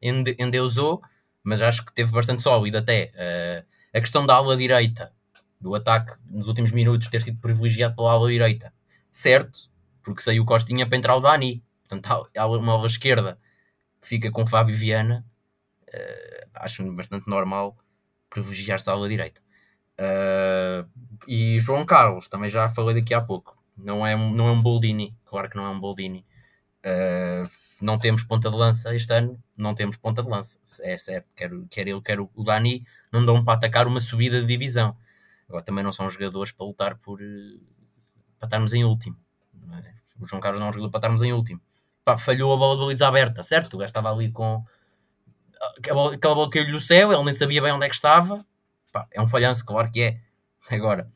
[0.00, 1.02] ende, endeusou,
[1.42, 3.12] mas acho que teve bastante sólido até.
[3.14, 5.10] Uh, a questão da ala direita,
[5.58, 8.72] do ataque nos últimos minutos ter sido privilegiado pela ala direita,
[9.10, 9.70] certo,
[10.04, 11.64] porque saiu Costinha para entrar o Dani.
[11.88, 13.38] Portanto, há uma ala esquerda
[14.00, 15.24] que fica com Fábio Viana.
[15.88, 17.76] Uh, acho bastante normal
[18.28, 19.40] privilegiar-se a ala direita.
[19.98, 20.86] Uh,
[21.26, 25.16] e João Carlos, também já falei daqui há pouco, não é, não é um Boldini,
[25.24, 26.26] claro que não é um Boldini.
[26.84, 27.48] Uh,
[27.80, 31.28] não temos ponta de lança este ano, não temos ponta de lança, é certo.
[31.34, 34.96] Quer, quer ele, quer o Dani, não dão para atacar uma subida de divisão.
[35.48, 37.20] Agora também não são jogadores para lutar por
[38.38, 39.16] para estarmos em último.
[39.84, 39.94] É?
[40.20, 41.60] O João Carlos não é um jogador para estarmos em último.
[42.04, 43.74] Pá, falhou a bola do Luís aberta, certo?
[43.74, 44.64] O gajo estava ali com
[45.78, 48.44] aquela bola caiu-lhe no céu, ele nem sabia bem onde é que estava.
[48.92, 50.20] Pá, é um falhanço, claro que é.
[50.70, 51.10] Agora,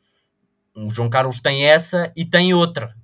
[0.74, 2.96] o João Carlos tem essa e tem outra,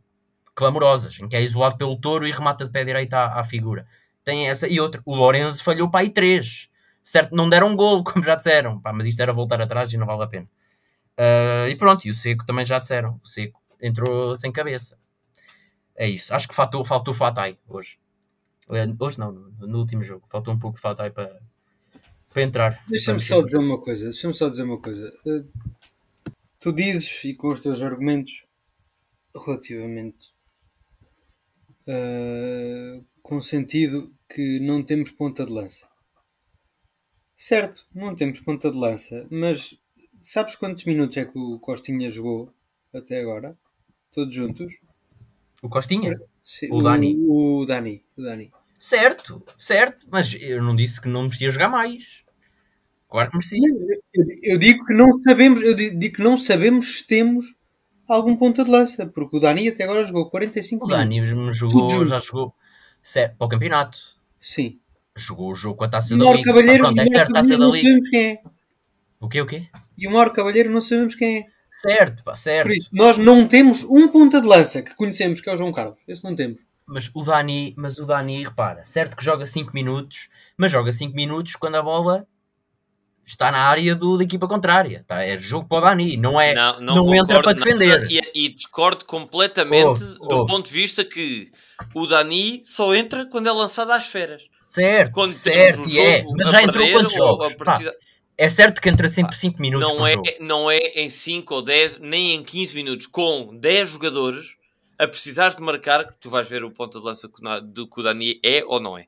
[0.56, 3.86] clamorosas, em que é isolado pelo touro e remata de pé direito à, à figura.
[4.24, 5.02] Tem essa e outra.
[5.04, 6.68] O Lourenço falhou para aí três.
[7.02, 9.98] Certo, não deram um golo, como já disseram, pá, mas isto era voltar atrás e
[9.98, 10.48] não vale a pena.
[11.18, 13.20] Uh, e pronto, e o Seco também já disseram.
[13.22, 14.98] O Seco entrou sem cabeça.
[15.94, 16.34] É isso.
[16.34, 17.98] Acho que faltou, faltou Fatai hoje.
[18.98, 20.26] Hoje não, no último jogo.
[20.28, 21.38] Faltou um pouco de falta aí para,
[22.30, 22.82] para entrar.
[22.88, 24.04] Deixa-me só dizer uma coisa.
[24.04, 25.12] Deixa-me só dizer uma coisa.
[25.26, 25.44] Eh,
[26.58, 28.44] tu dizes, e com os teus argumentos,
[29.34, 30.35] relativamente
[31.88, 35.86] uh, com sentido que não temos ponta de lança.
[37.36, 39.78] Certo, não temos ponta de lança, mas
[40.22, 42.52] sabes quantos minutos é que o Costinha jogou
[42.94, 43.56] até agora?
[44.10, 44.72] Todos juntos?
[45.62, 46.18] O Costinha?
[46.42, 47.16] Sim, o, o, Dani.
[47.18, 48.04] O Dani.
[48.16, 48.52] O Dani.
[48.78, 52.24] Certo, certo, mas eu não disse que não merecia jogar mais.
[53.08, 53.68] Claro que merecia.
[54.14, 57.54] Eu, eu digo que não sabemos, eu digo que não sabemos se temos
[58.14, 62.18] algum ponta de lança, porque o Dani até agora jogou 45 O Dani jogou, já
[62.18, 62.54] jogou
[63.02, 63.98] certo, para o campeonato.
[64.40, 64.78] Sim.
[65.14, 66.42] Jogou o jogo com a taça da Liga.
[66.42, 68.00] Cavalheiro, ah, pronto, é certo, taça da Liga.
[68.10, 68.42] quem é.
[69.18, 69.68] O quê, o quê?
[69.96, 71.46] E o Mauro Cavalheiro não sabemos quem é.
[71.72, 72.72] Certo, pá, certo.
[72.72, 76.00] Isso, nós não temos um ponta de lança que conhecemos, que é o João Carlos.
[76.06, 76.60] Esse não temos.
[76.86, 81.14] Mas o Dani, mas o Dani, repara, certo que joga 5 minutos, mas joga 5
[81.14, 82.26] minutos quando a bola
[83.26, 85.04] está na área do, da equipa contrária.
[85.06, 85.22] Tá?
[85.22, 88.06] É jogo para o Dani, não, é, não, não, não entra para defender.
[88.10, 90.46] E, e, discordo completamente oh, do oh.
[90.46, 91.50] ponto de vista que
[91.92, 94.44] o Dani só entra quando é lançado às esferas.
[94.62, 96.24] Certo, quando certo, um é.
[96.36, 97.54] Mas já entrou quantos jogos?
[98.38, 99.88] É certo que entra sempre 5 minutos.
[99.88, 100.28] Não é, jogo.
[100.40, 103.06] não é em 5 ou 10, nem em 15 minutos.
[103.06, 104.56] Com 10 jogadores,
[104.98, 107.30] a precisar de marcar, tu vais ver o ponto de lança
[107.62, 109.06] do que o Dani é ou não é.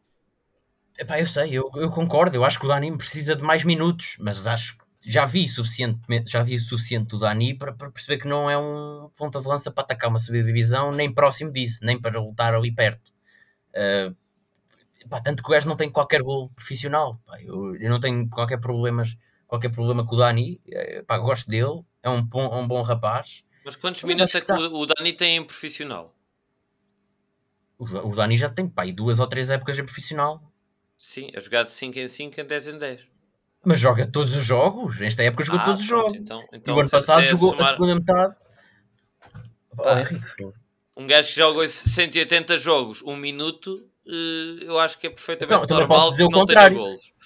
[0.99, 4.17] Epá, eu sei, eu, eu concordo, eu acho que o Dani precisa de mais minutos,
[4.19, 8.29] mas acho já vi suficientemente, já vi o suficiente do Dani para, para, perceber que
[8.29, 11.81] não é um ponta de lança para atacar uma subida de divisão, nem próximo disso,
[11.83, 13.11] nem para lutar ali perto.
[13.71, 14.15] Uh,
[15.09, 17.21] pá, tanto que o gajo não tem qualquer gol profissional.
[17.25, 21.49] Pá, eu, eu, não tenho qualquer, problemas, qualquer problema com o Dani, eh, pá, gosto
[21.49, 23.45] dele, é um bom, é um bom rapaz.
[23.65, 24.59] Mas quantos Mas minutos é que tá.
[24.59, 26.15] o, Dani tem em profissional?
[27.79, 30.48] O, o Dani já tem pai, duas ou três épocas em profissional.
[30.99, 33.01] Sim, a jogar de 5 em 5 em 10 em 10.
[33.65, 35.01] Mas joga todos os jogos.
[35.01, 36.17] Esta época jogou ah, todos os jogos.
[36.17, 37.69] Então, então, e o ano passado jogou somar...
[37.69, 38.37] a segunda metade.
[39.77, 40.05] Pá,
[40.43, 40.53] oh,
[41.03, 45.79] um gajo que joga 180 jogos, um minuto, eh, eu acho que é perfeitamente não,
[45.79, 46.79] normal dizer o contrário.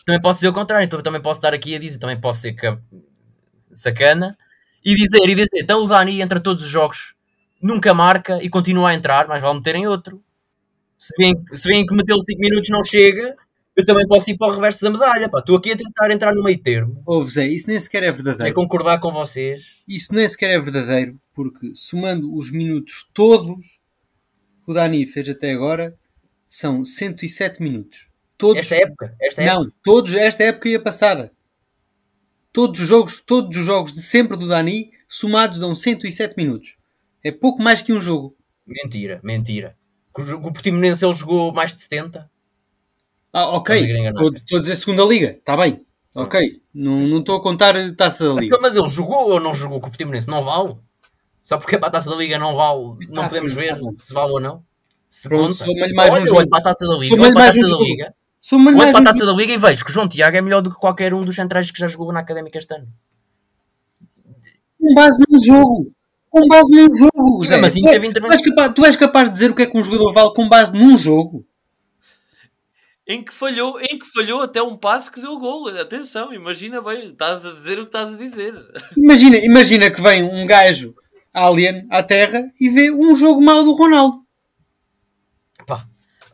[0.04, 0.84] Também posso dizer o contrário.
[0.84, 2.54] Então, também posso estar aqui a dizer, também posso ser
[3.72, 4.36] sacana
[4.84, 7.14] e dizer, e dizer, então o Dani entra todos os jogos,
[7.62, 10.22] nunca marca e continua a entrar, mas vale meterem outro.
[10.98, 13.34] Se vem, se vem que metê-lo 5 minutos não chega,
[13.76, 15.28] eu também posso ir para o reverso da medalha.
[15.28, 15.38] Pá.
[15.38, 17.02] Estou aqui a tentar entrar no meio termo.
[17.06, 18.50] Ouve, Zé, isso nem sequer é verdadeiro.
[18.50, 19.76] É concordar com vocês.
[19.88, 23.56] Isso nem sequer é verdadeiro, porque somando os minutos todos
[24.64, 25.96] que o Dani fez até agora,
[26.48, 28.08] são 107 minutos.
[28.38, 29.16] Todos, Esta época?
[29.20, 29.76] Esta não, época?
[29.82, 31.32] todos, esta época e a passada.
[32.52, 36.76] Todos os jogos, todos os jogos de sempre do Dani, somados dão 107 minutos.
[37.24, 38.36] É pouco mais que um jogo.
[38.66, 39.76] Mentira, mentira.
[40.16, 42.30] O, o Portimonense ele jogou mais de 70.
[43.32, 43.82] Ah, ok.
[44.34, 45.84] Estou a dizer segunda liga, está bem.
[46.14, 46.60] Ok.
[46.74, 48.46] Não não estou a contar taça da liga.
[48.46, 50.28] Então, Mas ele jogou ou não jogou com o Portimonense?
[50.28, 50.76] Não vale?
[51.42, 53.90] Só porque é para a Taça da Liga não vale, não Ah, podemos ver bom.
[53.98, 54.62] se vale ou não.
[55.10, 55.64] Se Pronto, conta.
[55.64, 56.48] soma-lhe mais um jogo.
[56.48, 57.84] para a Taça da Liga, para a mais Taça um da.
[57.84, 58.14] Liga.
[58.38, 60.60] Soma-lhe mais para a Taça da Liga e vejo que o João Tiago é melhor
[60.62, 62.86] do que qualquer um dos centrais que já jogou na Académica este ano.
[64.80, 65.92] com base num jogo.
[66.30, 67.56] Com base num jogo, Zé.
[67.60, 70.12] Mas tu és capaz, tu és capaz de dizer o que é que um jogador
[70.12, 71.44] vale com base num jogo?
[73.06, 75.68] Em que falhou, em que falhou até um passe que deu o gol.
[75.68, 78.54] Atenção, imagina bem, estás a dizer o que estás a dizer.
[78.96, 80.94] Imagina, imagina que vem um gajo
[81.34, 84.22] alien à Terra e vê um jogo mau do Ronaldo.
[85.66, 85.86] Pá,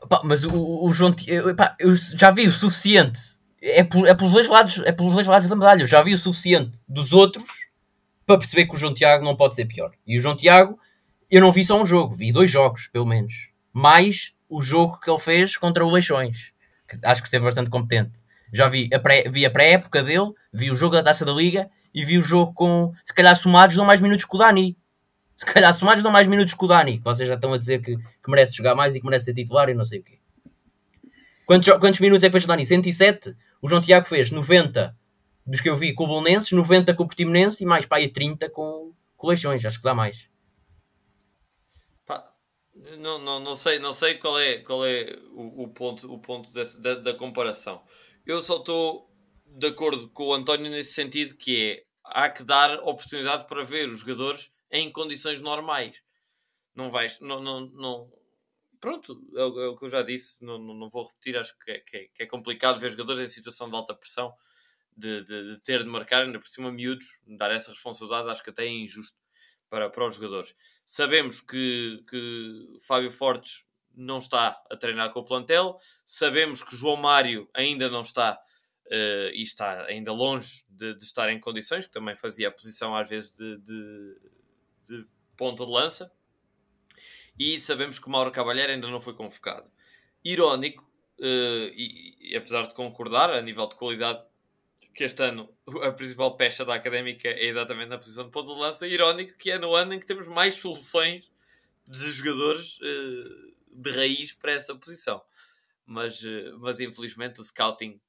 [0.09, 1.15] pá, mas o, o João
[1.57, 3.21] pá, eu já vi o suficiente.
[3.61, 5.83] É, por- é pelos dois lados, é pelos dois lados da medalha.
[5.83, 7.45] Eu já vi o suficiente dos outros
[8.27, 9.91] para perceber que o João Tiago não pode ser pior.
[10.07, 10.79] E o João Tiago,
[11.31, 13.49] eu não vi só um jogo, vi dois jogos, pelo menos.
[13.73, 16.53] Mais o jogo que ele fez contra o Leixões,
[16.89, 18.23] que acho que esteve bastante competente.
[18.53, 21.69] Já vi a pré- vi a pré-época dele, vi o jogo da Taça da Liga
[21.95, 24.77] e vi o jogo com, se calhar, somados dão mais minutos que o Dani.
[25.37, 27.01] Se calhar, somados dão mais minutos que o Dani.
[27.05, 29.69] Vocês já estão a dizer que, que merece jogar mais e que merece ser titular
[29.69, 30.19] e não sei o quê.
[31.47, 32.67] Quantos, quantos minutos é que fez o Dani?
[32.67, 33.35] 107?
[33.63, 34.95] O João Tiago fez 90
[35.47, 38.09] dos que eu vi com o Bolonenses, 90 com o Portimonense e mais para aí
[38.09, 38.93] 30 com,
[39.29, 39.65] Leixões.
[39.65, 40.27] Acho que dá mais.
[42.99, 46.51] Não, não, não, sei, não sei qual é, qual é o, o ponto, o ponto
[46.53, 47.85] desse- da, da comparação.
[48.27, 49.09] Eu só estou
[49.47, 53.89] de acordo com o António nesse sentido que é há que dar oportunidade para ver
[53.89, 56.03] os jogadores em condições normais.
[56.75, 58.13] Não vais, não, não, não.
[58.81, 61.59] Pronto, é o, é o que eu já disse, não, não, não vou repetir, acho
[61.59, 64.35] que é, que, é, que é complicado ver jogadores em situação de alta pressão,
[64.97, 68.51] de, de, de ter de marcar, ainda por cima miúdos, dar essa responsabilidade, acho que
[68.51, 69.17] até é injusto
[69.69, 70.55] para, para os jogadores.
[70.91, 76.97] Sabemos que, que Fábio Fortes não está a treinar com o plantel, sabemos que João
[76.97, 78.41] Mário ainda não está
[78.91, 82.97] eh, e está ainda longe de, de estar em condições, que também fazia a posição
[82.97, 84.17] às vezes de, de,
[84.85, 86.11] de ponta de lança,
[87.39, 89.71] e sabemos que Mauro Cavalheiro ainda não foi convocado.
[90.25, 94.25] Irónico, eh, e, e apesar de concordar a nível de qualidade
[94.99, 95.49] que este ano
[95.85, 99.49] a principal pecha da académica é exatamente na posição de ponta de lança, irónico que
[99.49, 101.31] é no ano em que temos mais soluções
[101.87, 105.23] de jogadores eh, de raiz para essa posição.
[105.87, 108.01] Mas, eh, mas infelizmente o scouting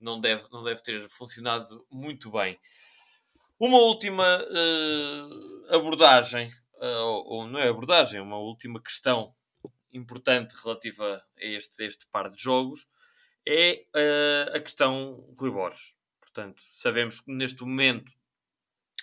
[0.00, 2.56] não deve, não deve ter funcionado muito bem.
[3.58, 6.48] Uma última eh, abordagem,
[6.80, 9.34] ou, ou não é abordagem, uma última questão
[9.92, 12.86] importante relativa a este, este par de jogos
[13.44, 13.84] é
[14.54, 15.96] a questão Rui Borges.
[16.36, 18.12] Portanto, sabemos que neste momento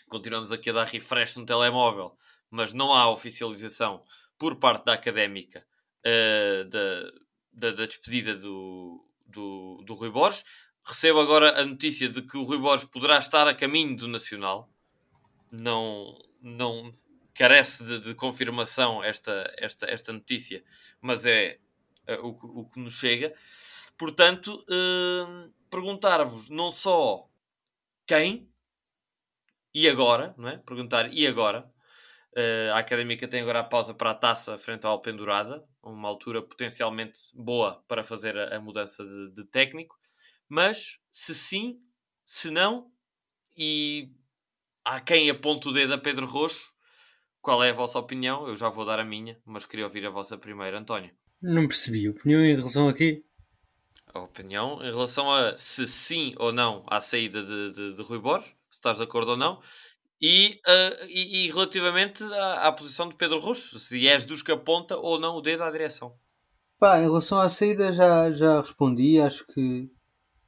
[0.07, 2.15] continuamos aqui a dar refresh no telemóvel,
[2.47, 4.03] mas não há oficialização
[4.37, 5.65] por parte da académica
[6.03, 7.11] eh, da,
[7.51, 10.43] da, da despedida do, do, do Rui Borges.
[10.85, 14.69] Recebo agora a notícia de que o Rui Borges poderá estar a caminho do Nacional.
[15.51, 16.93] Não, não
[17.33, 20.63] carece de, de confirmação esta, esta, esta notícia,
[21.01, 21.57] mas é
[22.05, 23.33] eh, o, o que nos chega.
[23.97, 27.29] Portanto, eh, perguntar-vos não só
[28.05, 28.49] quem
[29.73, 30.57] e agora, não é?
[30.57, 31.71] Perguntar e agora.
[32.35, 36.41] Eh, a Académica tem agora a pausa para a taça frente ao Pendurada, uma altura
[36.41, 39.97] potencialmente boa para fazer a, a mudança de, de técnico.
[40.49, 41.79] Mas se sim,
[42.25, 42.91] se não,
[43.55, 44.11] e
[44.83, 46.73] há quem aponte o dedo a Pedro Roxo,
[47.41, 48.47] qual é a vossa opinião?
[48.47, 51.11] Eu já vou dar a minha, mas queria ouvir a vossa primeiro, António.
[51.41, 52.07] Não percebi.
[52.07, 53.23] Opinião em relação aqui?
[54.13, 58.19] A opinião em relação a se sim ou não à saída de, de, de Rui
[58.19, 59.59] Borges, se estás de acordo ou não,
[60.21, 64.51] e, ah, e, e relativamente à, à posição de Pedro Roxo, se és dos que
[64.51, 66.15] aponta ou não o dedo à direção.
[66.79, 69.19] Pá, em relação à saída já, já respondi.
[69.19, 69.89] Acho que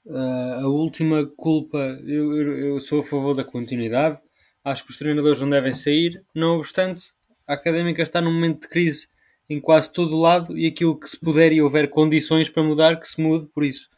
[0.09, 4.20] ah, a última culpa, eu, eu, eu sou a favor da continuidade.
[4.63, 6.24] Acho que os treinadores não devem sair.
[6.34, 7.11] Não obstante,
[7.47, 9.07] a académica está num momento de crise
[9.49, 13.07] em quase todo lado e aquilo que se puder e houver condições para mudar, que
[13.07, 13.47] se mude.
[13.47, 13.89] Por isso,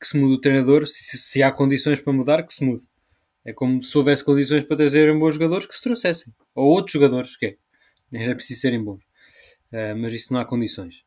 [0.00, 0.86] que se mude o treinador.
[0.86, 2.82] Se, se há condições para mudar, que se mude.
[3.44, 6.34] É como se houvesse condições para trazerem bons jogadores que se trouxessem.
[6.54, 7.56] Ou outros jogadores, que é.
[8.12, 9.02] Era preciso serem bons.
[9.72, 11.02] Ah, mas isso não há condições.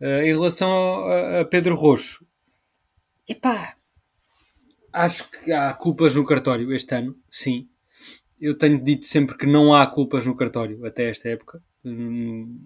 [0.00, 0.70] Uh, em relação
[1.06, 2.26] a, a, Pedro Roxo,
[3.28, 3.76] epá,
[4.92, 7.68] acho que há culpas no cartório este ano, sim.
[8.40, 11.62] Eu tenho dito sempre que não há culpas no cartório até esta época.
[11.84, 12.58] Hum,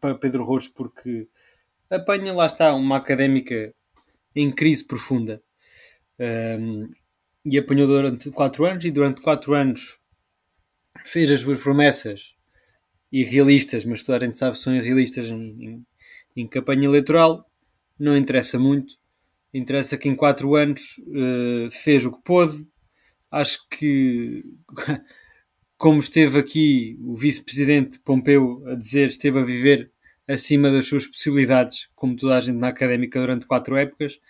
[0.00, 1.28] para Pedro Roxo, porque
[1.90, 3.74] apanha, lá está, uma académica
[4.34, 5.42] em crise profunda.
[6.18, 6.90] Um,
[7.44, 9.98] e apanhou durante 4 anos, e durante 4 anos
[11.04, 12.34] fez as suas promessas
[13.10, 15.86] irrealistas, mas toda a gente sabe que são irrealistas em, em,
[16.36, 17.48] em campanha eleitoral.
[17.98, 18.96] Não interessa muito.
[19.52, 22.66] Interessa que em 4 anos uh, fez o que pôde.
[23.30, 24.44] Acho que,
[25.82, 29.90] como esteve aqui o vice-presidente Pompeu a dizer, esteve a viver
[30.28, 34.20] acima das suas possibilidades, como toda a gente na académica durante quatro épocas,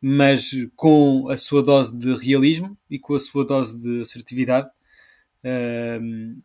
[0.00, 4.70] mas com a sua dose de realismo e com a sua dose de assertividade.
[5.44, 6.40] Um,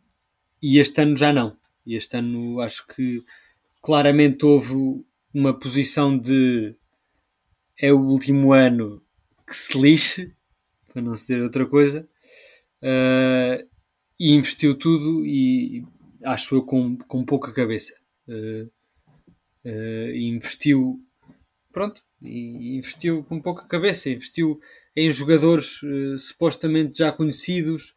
[0.60, 1.55] e este ano já não.
[1.86, 3.24] E este ano acho que
[3.80, 6.74] claramente houve uma posição de
[7.80, 9.03] é o último ano
[9.47, 10.34] que se lixe,
[10.91, 12.10] para não se dizer outra coisa,
[12.82, 13.76] uh,
[14.20, 15.86] e investiu tudo e
[16.24, 17.93] acho eu com, com pouca cabeça.
[18.28, 18.70] Uh,
[19.65, 20.99] uh, investiu,
[21.72, 24.59] pronto, investiu com pouca cabeça, investiu
[24.95, 27.95] em jogadores uh, supostamente já conhecidos,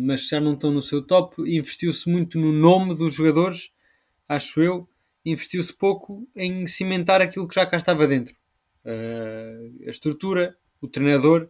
[0.00, 1.40] mas já não estão no seu top.
[1.42, 3.70] Investiu-se muito no nome dos jogadores,
[4.28, 4.88] acho eu.
[5.24, 8.34] Investiu-se pouco em cimentar aquilo que já cá estava dentro.
[8.84, 11.48] A estrutura, o treinador.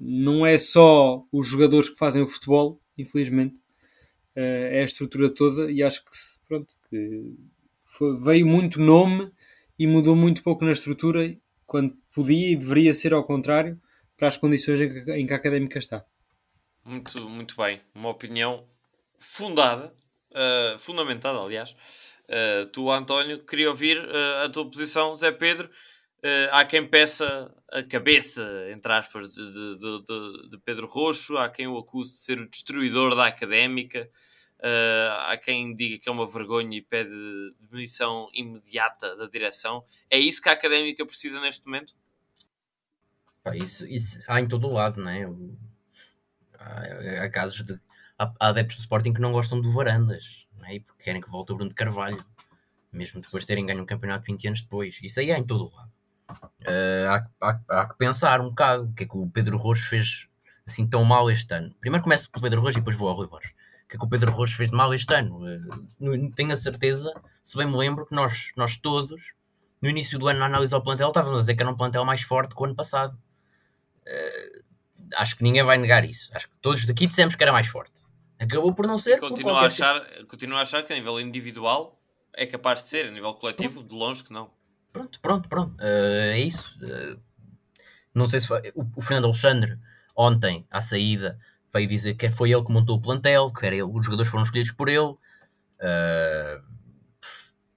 [0.00, 3.60] Não é só os jogadores que fazem o futebol, infelizmente.
[4.34, 6.10] é a estrutura toda e acho que
[6.48, 7.34] pronto, que
[7.80, 9.30] foi, veio muito nome
[9.78, 13.80] e mudou muito pouco na estrutura quando podia e deveria ser ao contrário
[14.16, 16.04] para as condições em que, em que a académica está.
[16.84, 17.80] Muito, muito bem.
[17.94, 18.66] Uma opinião
[19.18, 19.92] fundada,
[20.30, 21.76] uh, fundamentada, aliás.
[22.24, 25.68] Uh, tu, António, queria ouvir uh, a tua posição, Zé Pedro.
[26.50, 31.66] Há quem peça a cabeça, entre aspas, de, de, de, de Pedro Roxo, há quem
[31.66, 34.10] o acuse de ser o destruidor da académica.
[34.58, 37.10] Uh, há quem diga que é uma vergonha e pede
[37.70, 39.84] demissão imediata da direção.
[40.10, 41.94] É isso que a académica precisa neste momento?
[43.54, 45.28] isso, isso há em todo o lado, não é?
[46.58, 47.78] Há, casos de.
[48.18, 50.80] Há, adeptos do Sporting que não gostam do Varandas, não é?
[50.80, 52.24] Porque querem que volte o Bruno de Carvalho,
[52.90, 54.98] mesmo depois de terem ganho um campeonato 20 anos depois.
[55.02, 55.92] Isso aí há em todo o lado.
[56.30, 59.88] Uh, há, há, há, que pensar um bocado o que é que o Pedro Roxo
[59.88, 60.28] fez
[60.66, 61.74] assim tão mal este ano.
[61.80, 63.52] Primeiro começo pelo Pedro Roxo e depois vou ao Rui Borges
[63.88, 65.40] que, é que o Pedro Roxo fez de mal este ano.
[65.44, 67.12] Uh, tenho a certeza,
[67.42, 69.32] se bem me lembro, que nós, nós todos,
[69.80, 72.04] no início do ano, na análise ao plantel, estávamos a dizer que era um plantel
[72.04, 73.16] mais forte que o ano passado.
[74.06, 74.64] Uh,
[75.14, 76.30] acho que ninguém vai negar isso.
[76.34, 78.04] Acho que todos daqui dissemos que era mais forte.
[78.38, 79.18] Acabou por não ser.
[79.18, 80.26] Continuo a, achar, tipo.
[80.26, 81.98] continuo a achar que a nível individual
[82.34, 84.50] é capaz de ser, a nível coletivo, de longe que não.
[84.96, 85.74] Pronto, pronto, pronto.
[85.74, 86.74] Uh, é isso.
[86.80, 87.20] Uh,
[88.14, 88.72] não sei se foi.
[88.74, 89.78] O, o Fernando Alexandre,
[90.16, 91.38] ontem, à saída,
[91.72, 94.44] veio dizer que foi ele que montou o plantel, que era ele, os jogadores foram
[94.44, 95.14] escolhidos por ele.
[95.78, 96.62] Uh,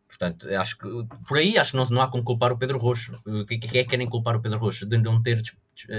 [0.07, 0.87] portanto, acho que
[1.27, 3.19] por aí acho que não, não há como culpar o Pedro Roxo.
[3.25, 4.85] O que, que é que querem culpar o Pedro Roxo?
[4.85, 5.41] De não ter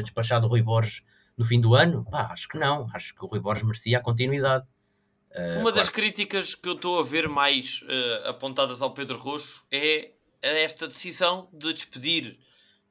[0.03, 1.03] despachado o Rui Borges
[1.37, 2.07] no fim do ano?
[2.11, 2.89] Pá, acho que não.
[2.95, 4.65] Acho que o Rui Borges merecia a continuidade.
[5.33, 9.65] Uh, Uma das críticas que eu estou a ver mais uh, apontadas ao Pedro Roxo
[9.71, 10.13] é
[10.43, 12.39] esta decisão de despedir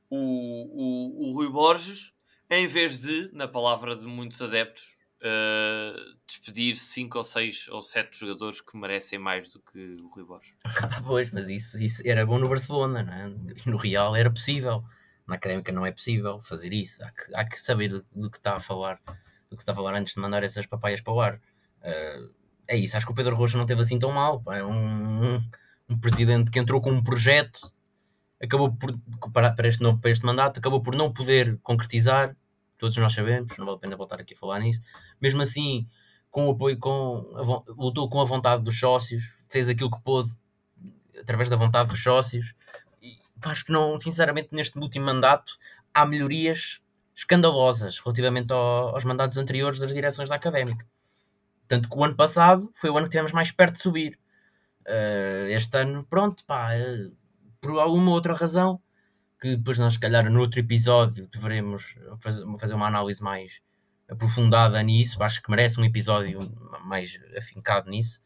[0.10, 2.14] o, o, o Rui Borges
[2.50, 8.20] em vez de, na palavra de muitos adeptos, uh, despedir 5 ou 6 ou 7
[8.20, 10.58] jogadores que merecem mais do que o Rui Borges.
[11.06, 13.30] pois, mas isso, isso era bom no Barcelona, não é?
[13.66, 14.84] No Real era possível.
[15.28, 17.04] Na Académica não é possível fazer isso.
[17.04, 19.00] Há que, há que saber do, do, que está a falar,
[19.48, 21.36] do que está a falar antes de mandar essas papaias para o ar.
[21.36, 22.34] Uh,
[22.68, 24.42] é isso, acho que o Pedro Rocha não teve assim tão mal.
[24.48, 25.50] É um, um,
[25.90, 27.72] um presidente que entrou com um projeto
[28.42, 28.98] acabou por,
[29.34, 32.36] para, para, este novo, para este mandato, acabou por não poder concretizar,
[32.78, 34.82] todos nós sabemos, não vale a pena voltar aqui a falar nisso.
[35.22, 35.88] Mesmo assim,
[36.32, 40.30] com o apoio, com a, lutou com a vontade dos sócios, fez aquilo que pôde
[41.20, 42.54] através da vontade dos sócios.
[43.02, 45.58] E acho que não, sinceramente, neste último mandato
[45.94, 46.82] há melhorias
[47.16, 50.86] escandalosas relativamente ao, aos mandatos anteriores das direções da académica.
[51.68, 54.19] Tanto que o ano passado foi o ano que tivemos mais perto de subir.
[54.90, 57.16] Uh, este ano, pronto, pá, uh,
[57.62, 58.82] por alguma outra razão,
[59.40, 63.62] que depois nós, se calhar, no outro episódio, deveremos fazer, uma análise mais
[64.10, 65.22] aprofundada nisso.
[65.22, 66.40] Acho que merece um episódio
[66.84, 68.20] mais afincado nisso.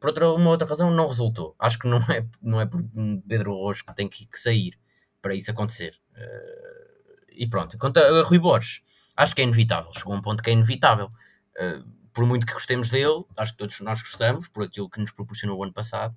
[0.00, 1.54] Por outra, uma outra razão, não resultou.
[1.58, 2.82] Acho que não é, não é por
[3.28, 4.78] Pedro Rojo que tem que, que sair
[5.22, 5.94] para isso acontecer.
[6.12, 7.78] Uh, e pronto.
[7.78, 8.82] Quanto a, a Rui Borges,
[9.16, 9.92] acho que é inevitável.
[9.94, 11.10] Chegou a um ponto que é inevitável.
[11.56, 15.10] Uh, por muito que gostemos dele, acho que todos nós gostamos, por aquilo que nos
[15.10, 16.16] proporcionou o ano passado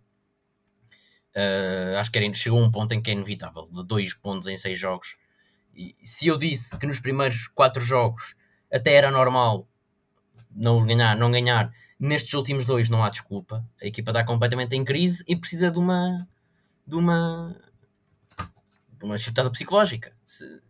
[1.36, 4.56] Uh, acho que era, chegou um ponto em que é inevitável, de dois pontos em
[4.56, 5.16] seis jogos.
[5.76, 8.36] E se eu disse que nos primeiros quatro jogos
[8.72, 9.68] até era normal
[10.52, 13.66] não ganhar, não ganhar, nestes últimos dois não há desculpa.
[13.82, 16.28] A equipa está completamente em crise e precisa de uma
[16.86, 17.60] de uma
[19.00, 20.16] de uma chicotada psicológica.
[20.28, 20.62] Se,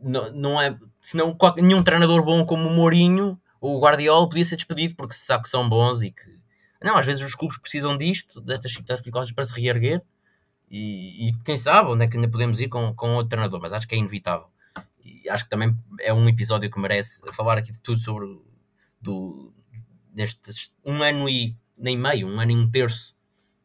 [0.00, 4.56] não, não é, senão nenhum treinador bom como o Mourinho ou o Guardiola podia ser
[4.56, 6.38] despedido porque se sabe que são bons e que
[6.82, 10.02] não, às vezes os clubes precisam disto, destas chicletadas psicológicas para se reerguer
[10.70, 13.72] e, e, quem sabe onde é que ainda podemos ir com, com outro treinador, mas
[13.72, 14.48] acho que é inevitável.
[15.02, 18.26] E acho que também é um episódio que merece falar aqui de tudo sobre
[19.00, 19.52] do,
[20.12, 23.16] destes um ano e nem meio, um ano e um terço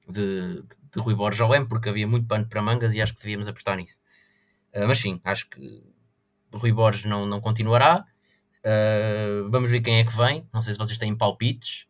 [0.07, 3.21] de, de Rui Borges ao leme, porque havia muito pano para mangas e acho que
[3.21, 3.99] devíamos apostar nisso.
[4.73, 5.83] Uh, mas sim, acho que
[6.53, 8.05] Rui Borges não, não continuará.
[8.65, 10.47] Uh, vamos ver quem é que vem.
[10.53, 11.85] Não sei se vocês têm palpites.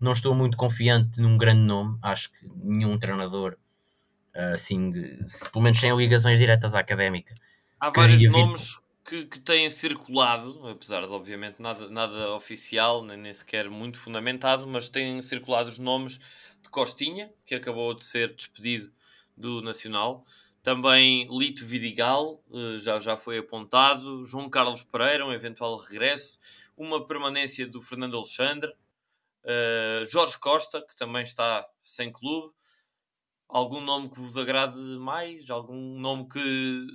[0.00, 1.98] Não estou muito confiante num grande nome.
[2.02, 3.56] Acho que nenhum treinador,
[4.34, 7.34] uh, assim, de, se, pelo menos sem ligações diretas à académica.
[7.80, 13.32] Há vários nomes que, que, têm circulado, apesar de, obviamente, nada, nada oficial, nem, nem
[13.32, 16.18] sequer muito fundamentado, mas têm circulado os nomes
[16.62, 18.92] de Costinha, que acabou de ser despedido
[19.36, 20.24] do Nacional.
[20.62, 24.24] Também Lito Vidigal eh, já, já foi apontado.
[24.24, 26.38] João Carlos Pereira, um eventual regresso.
[26.76, 28.72] Uma permanência do Fernando Alexandre.
[29.44, 32.54] Uh, Jorge Costa, que também está sem clube.
[33.48, 35.50] Algum nome que vos agrade mais?
[35.50, 36.86] Algum nome que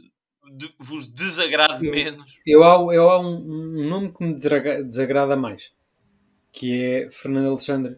[0.54, 2.40] de, vos desagrade eu, menos?
[2.46, 5.74] Eu há, eu há um, um, nome que me desagrada mais,
[6.52, 7.98] que é Fernando Alexandre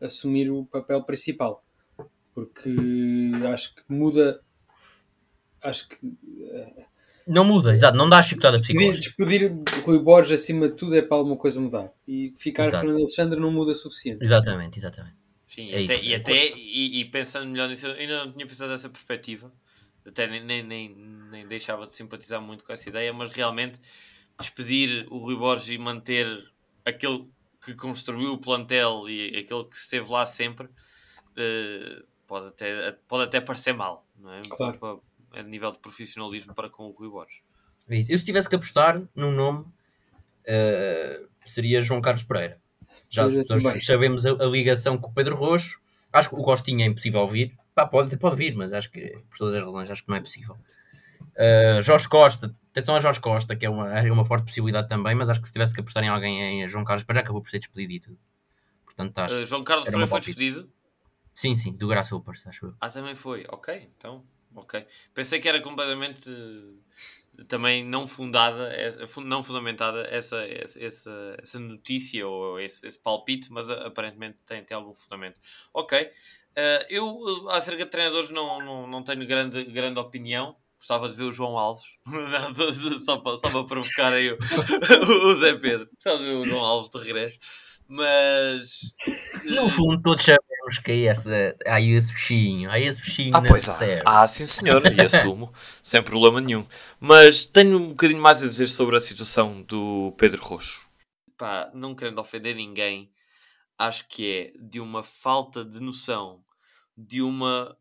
[0.00, 1.64] assumir o papel principal.
[2.34, 2.70] Porque
[3.52, 4.42] acho que muda
[5.68, 6.06] acho que.
[6.06, 6.86] Uh,
[7.26, 9.00] não muda, exato, não dá chicotadas psicológicas.
[9.00, 9.52] Despedir
[9.82, 11.92] Rui Borges acima de tudo é para alguma coisa mudar.
[12.06, 12.82] E ficar exato.
[12.82, 14.22] Fernando Alexandre não muda suficiente.
[14.22, 15.16] Exatamente, exatamente.
[15.44, 18.88] Sim, é até, e até, e, e, pensando melhor nisso, ainda não tinha pensado dessa
[18.88, 19.52] perspectiva,
[20.04, 20.94] até nem, nem, nem,
[21.30, 23.80] nem, deixava de simpatizar muito com essa ideia, mas realmente
[24.38, 26.26] despedir o Rui Borges e manter
[26.84, 27.28] aquele
[27.64, 33.40] que construiu o plantel e aquele que esteve lá sempre uh, pode, até, pode até
[33.40, 34.42] parecer mal, não é?
[34.48, 35.02] Claro.
[35.36, 37.42] A nível de profissionalismo para com o Rui Borges.
[37.88, 42.60] É eu se tivesse que apostar num nome uh, seria João Carlos Pereira.
[43.08, 43.28] Já
[43.84, 45.78] sabemos a, a, ligação com o Pedro Roxo.
[46.12, 47.56] Acho que o Costinha é impossível vir.
[47.74, 50.20] Pá, pode, pode vir, mas acho que por todas as razões acho que não é
[50.20, 50.56] possível.
[51.36, 55.14] Uh, Jorge Costa, atenção a Jorge Costa, que é uma, é uma forte possibilidade também,
[55.14, 57.50] mas acho que se tivesse que apostar em alguém em João Carlos Pereira, acabou por
[57.50, 58.18] ser despedido e tudo.
[58.84, 60.70] Portanto, acho, uh, João Carlos Pereira foi despedido?
[61.34, 62.74] Sim, sim, do Graça Upers, acho eu.
[62.80, 64.24] Ah, também foi, ok, então
[64.56, 64.86] ok.
[65.14, 66.30] Pensei que era completamente
[67.44, 68.70] também não fundada,
[69.24, 74.94] não fundamentada essa, essa, essa notícia ou esse, esse palpite, mas aparentemente tem, tem algum
[74.94, 75.40] fundamento.
[75.72, 76.00] Ok.
[76.02, 80.56] Uh, eu, acerca de treinadores, não, não, não tenho grande, grande opinião.
[80.78, 81.84] Gostava de ver o João Alves,
[83.04, 84.38] só, para, só para provocar aí o,
[85.26, 85.88] o Zé Pedro.
[85.94, 87.38] Gostava de ver o João Alves de regresso,
[87.88, 88.82] mas
[89.44, 90.22] no fundo, todos
[90.66, 94.02] sabemos que é esse, há esse bichinho, há esse bichinho ah, pois há.
[94.04, 95.52] Ah, sim senhor, e assumo,
[95.82, 96.66] sem problema nenhum.
[96.98, 100.86] Mas tenho um bocadinho mais a dizer sobre a situação do Pedro Roxo.
[101.36, 103.10] Pá, não querendo ofender ninguém,
[103.78, 106.42] acho que é de uma falta de noção,
[106.96, 107.76] de uma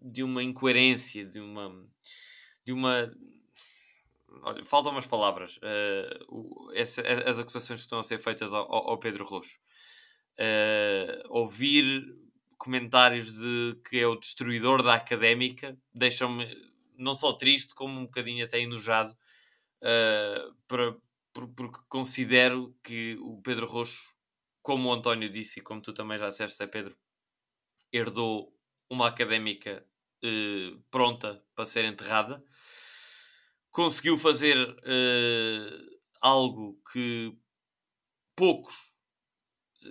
[0.00, 1.70] de uma incoerência, de uma
[2.64, 3.12] de uma
[4.42, 5.58] olha, faltam umas palavras.
[5.58, 9.58] Uh, essa, as acusações que estão a ser feitas ao, ao Pedro Roxo.
[10.38, 12.14] Uh, ouvir
[12.58, 16.46] comentários de que é o destruidor da académica deixam-me
[16.98, 19.16] não só triste, como um bocadinho até enojado,
[19.82, 20.96] uh, para,
[21.32, 24.14] por, porque considero que o Pedro Roxo,
[24.62, 26.96] como o António disse e como tu também já disseste, é Pedro,
[27.92, 28.54] herdou
[28.90, 29.86] uma académica
[30.24, 32.42] uh, pronta para ser enterrada
[33.76, 37.36] conseguiu fazer uh, algo que
[38.34, 38.95] poucos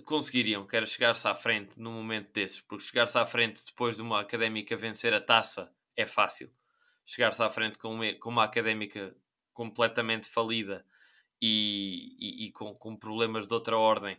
[0.04, 4.02] conseguiriam, que era chegar-se à frente num momento desses, porque chegar-se à frente depois de
[4.02, 6.52] uma académica vencer a taça é fácil.
[7.06, 9.16] Chegar-se à frente com uma, com uma académica
[9.54, 10.86] completamente falida
[11.42, 14.18] e, e, e com, com, problemas de outra ordem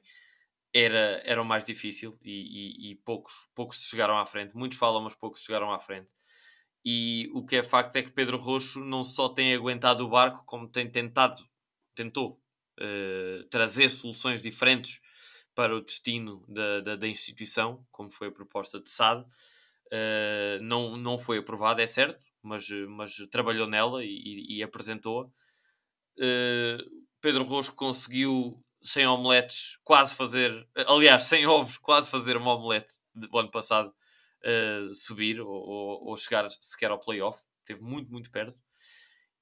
[0.72, 4.56] era, era o mais difícil e, e, poucos, poucos chegaram à frente.
[4.56, 6.12] Muitos falam, mas poucos chegaram à frente.
[6.84, 10.44] E o que é facto é que Pedro Roxo não só tem aguentado o barco,
[10.44, 11.42] como tem tentado,
[11.94, 12.40] tentou
[12.80, 15.00] uh, trazer soluções diferentes
[15.56, 19.22] para o destino da, da, da instituição, como foi a proposta de SAD.
[19.86, 25.24] Uh, não, não foi aprovada, é certo, mas, mas trabalhou nela e, e apresentou-a.
[26.18, 32.94] Uh, Pedro Roxo conseguiu, sem omeletes, quase fazer, aliás, sem ovos, quase fazer uma omelete
[33.14, 33.88] do ano passado
[34.44, 37.42] uh, subir ou, ou, ou, chegar sequer ao playoff.
[37.60, 38.58] Esteve muito, muito perto.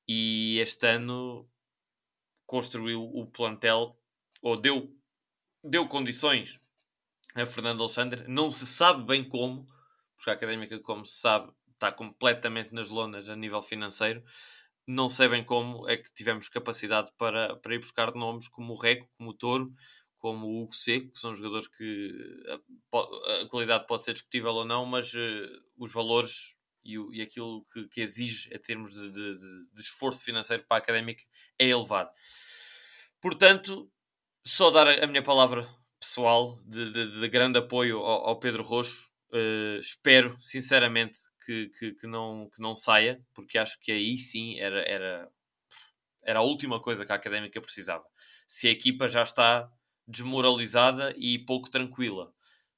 [0.06, 1.48] E este ano
[2.46, 3.98] construiu o plantel,
[4.40, 4.94] ou deu,
[5.64, 6.60] deu condições
[7.34, 8.24] a Fernando Alexandre.
[8.28, 9.66] Não se sabe bem como,
[10.14, 14.22] porque a Académica, como se sabe, está completamente nas lonas a nível financeiro.
[14.86, 18.78] Não sei bem como é que tivemos capacidade para, para ir buscar nomes como o
[18.78, 19.74] Reco, como o Touro,
[20.18, 22.12] como o Hugo Seco, que são jogadores que
[22.48, 25.18] a, a qualidade pode ser discutível ou não, mas uh,
[25.76, 29.36] os valores e, o, e aquilo que, que, exige em termos de, de,
[29.72, 31.22] de, esforço financeiro para a académica
[31.58, 32.10] é elevado.
[33.20, 33.90] Portanto,
[34.46, 35.68] só dar a minha palavra
[35.98, 36.90] pessoal de,
[37.20, 39.10] de grande apoio ao, ao Pedro Roxo.
[39.32, 44.58] Uh, espero, sinceramente, que, que, que, não, que não saia, porque acho que aí sim
[44.60, 45.28] era, era,
[46.22, 48.04] era a última coisa que a académica precisava.
[48.46, 49.68] Se a equipa já está
[50.06, 52.32] desmoralizada e pouco tranquila.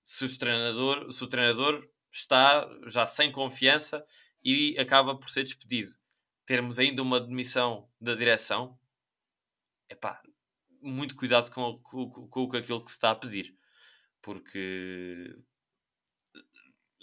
[0.05, 4.05] Se o treinador, se o treinador está já sem confiança
[4.43, 5.91] e acaba por ser despedido,
[6.47, 8.79] termos ainda uma demissão da direção,
[9.91, 10.23] epá,
[10.87, 13.57] muito cuidado com, com, com, com aquilo que se está a pedir,
[14.23, 15.37] porque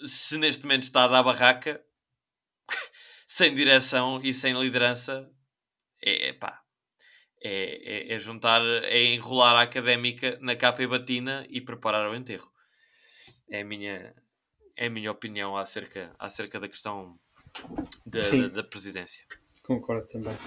[0.05, 1.84] se neste momento está a dar barraca,
[3.27, 5.29] sem direção e sem liderança,
[6.01, 6.61] é, pá,
[7.41, 12.15] é, é, é, juntar, é enrolar a académica na capa e batina e preparar o
[12.15, 12.51] enterro.
[13.49, 14.15] É a minha,
[14.77, 17.19] é a minha opinião acerca, acerca da questão
[18.05, 19.25] da, da, da presidência.
[19.61, 20.38] Concordo também.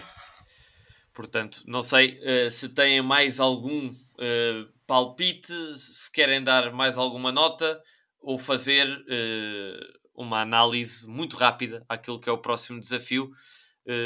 [1.16, 7.32] Portanto, não sei uh, se têm mais algum uh, palpite, se querem dar mais alguma
[7.32, 7.82] nota
[8.20, 13.30] ou fazer uh, uma análise muito rápida àquilo que é o próximo desafio.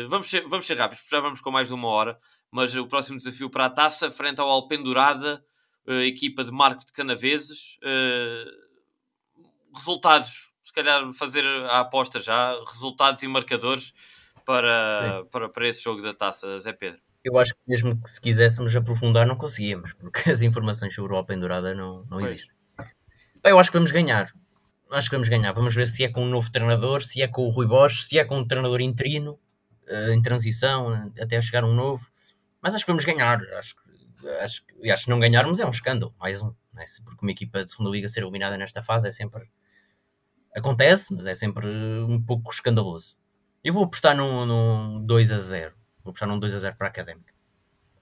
[0.09, 2.17] vamos, ser, vamos ser rápidos, já vamos com mais de uma hora
[2.53, 5.41] mas o próximo desafio para a taça, frente ao Alpendurada,
[6.05, 7.79] equipa de Marco de Canaveses.
[9.73, 13.93] Resultados, se calhar fazer a aposta já, resultados e marcadores
[14.45, 17.01] para, para, para esse jogo da taça, Zé Pedro.
[17.23, 21.17] Eu acho que mesmo que se quiséssemos aprofundar não conseguíamos, porque as informações sobre o
[21.17, 22.55] Alpendurada não, não existem.
[23.45, 24.33] eu acho que vamos ganhar.
[24.91, 25.53] Acho que vamos ganhar.
[25.53, 28.19] Vamos ver se é com um novo treinador, se é com o Rui Bosch, se
[28.19, 29.39] é com um treinador interino,
[29.89, 32.09] uh, em transição, até chegar um novo.
[32.61, 33.41] Mas acho que vamos ganhar.
[33.59, 33.77] Acho,
[34.43, 36.15] acho, acho que não ganharmos é um escândalo.
[36.19, 36.53] Mais um.
[36.77, 36.85] É?
[37.05, 39.49] Porque uma equipa de segunda liga ser eliminada nesta fase é sempre.
[40.57, 43.17] Acontece, mas é sempre um pouco escandaloso.
[43.63, 45.75] Eu vou apostar num, num 2 a 0.
[46.03, 47.35] Vou apostar num 2 a 0 para a Académica.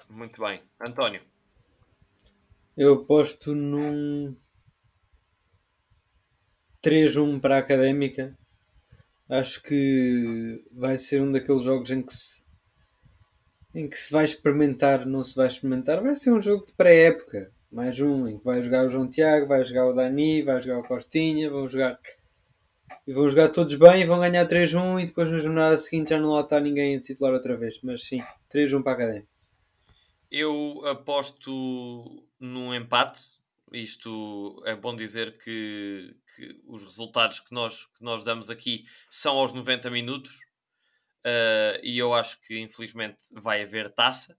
[0.09, 0.63] Muito bem.
[0.81, 1.21] António.
[2.77, 4.37] Eu aposto num
[6.83, 8.39] 3-1 para a Académica.
[9.29, 12.47] Acho que vai ser um daqueles jogos em que se
[13.75, 17.53] em que se vai experimentar, não se vai experimentar, vai ser um jogo de pré-época.
[17.71, 20.79] Mais um em que vai jogar o João Tiago, vai jogar o Dani, vai jogar
[20.79, 21.99] o Costinha, vão jogar.
[23.07, 26.19] E vão jogar todos bem e vão ganhar 3-1 e depois na jornada seguinte já
[26.19, 27.81] não lá está ninguém a titular outra vez.
[27.83, 28.23] Mas sim,
[28.53, 29.29] 3-1 para a Académica.
[30.31, 33.21] Eu aposto num empate.
[33.73, 39.37] Isto é bom dizer que, que os resultados que nós, que nós damos aqui são
[39.37, 40.49] aos 90 minutos
[41.29, 44.39] Uh, e eu acho que infelizmente vai haver taça.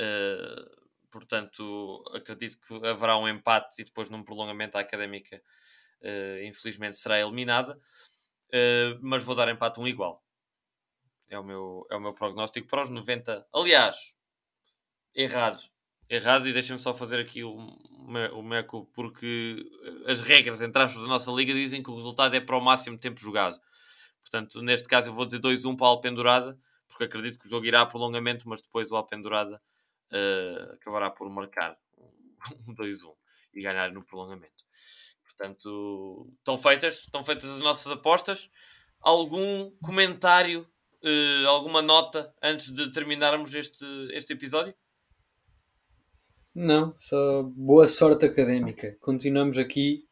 [0.00, 5.40] Uh, portanto, acredito que haverá um empate e depois num prolongamento a académica
[6.02, 7.78] uh, infelizmente será eliminada.
[9.00, 10.22] mas vou dar empate um igual.
[11.28, 13.46] É o, meu, é o meu prognóstico para os 90.
[13.54, 13.96] Aliás,
[15.14, 15.62] errado.
[16.08, 19.56] Errado, e deixem-me só fazer aqui o, o meco, porque
[20.06, 22.98] as regras, entre aspas, da nossa liga dizem que o resultado é para o máximo
[22.98, 23.58] tempo jogado.
[24.20, 27.64] Portanto, neste caso eu vou dizer 2-1 para a Alpendurada, porque acredito que o jogo
[27.64, 29.60] irá a prolongamento, mas depois o Alpendurada
[30.12, 31.78] uh, acabará por marcar
[32.68, 33.14] um 2-1
[33.54, 34.61] e ganhar no prolongamento.
[35.36, 38.50] Portanto, estão feitas, estão feitas as nossas apostas.
[39.00, 40.66] Algum comentário,
[41.04, 44.74] uh, alguma nota antes de terminarmos este, este episódio?
[46.54, 48.96] Não, só boa sorte académica.
[49.00, 50.06] Continuamos aqui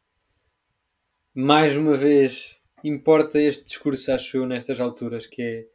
[1.33, 5.67] mais uma vez importa este discurso, acho eu, nestas alturas, que é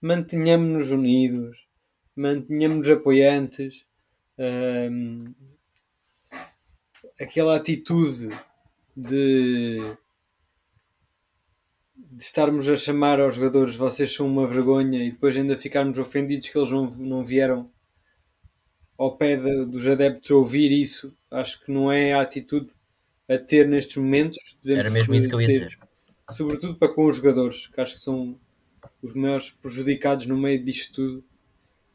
[0.00, 1.66] mantenhamos-nos unidos,
[2.14, 3.86] mantenhamos-nos apoiantes,
[4.38, 5.34] hum,
[7.18, 8.28] aquela atitude
[8.96, 9.80] de,
[11.96, 16.48] de estarmos a chamar aos jogadores vocês são uma vergonha e depois ainda ficarmos ofendidos
[16.48, 17.70] que eles não, não vieram
[18.96, 22.72] ao pé de, dos adeptos ouvir isso, acho que não é a atitude
[23.28, 24.38] a ter nestes momentos.
[24.62, 25.78] Devemos Era mesmo isso que eu ia dizer
[26.30, 28.38] sobretudo para com os jogadores, que acho que são
[29.02, 31.24] os maiores prejudicados no meio disto tudo.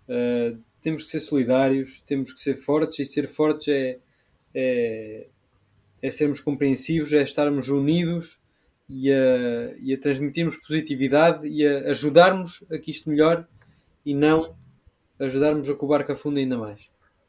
[0.08, 4.00] Uh, temos que ser solidários, temos que ser fortes, e ser fortes é,
[4.54, 5.28] é,
[6.02, 8.40] é sermos compreensivos, é estarmos unidos
[8.90, 13.46] e a, e a transmitirmos positividade e a ajudarmos a que isto melhore
[14.06, 14.56] e não
[15.20, 16.82] ajudarmos a que o barco afunde ainda mais.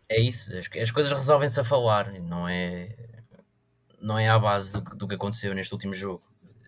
[0.09, 2.97] É isso, as, as coisas resolvem-se a falar, não é,
[4.01, 6.23] não é à base do, do que aconteceu neste último jogo.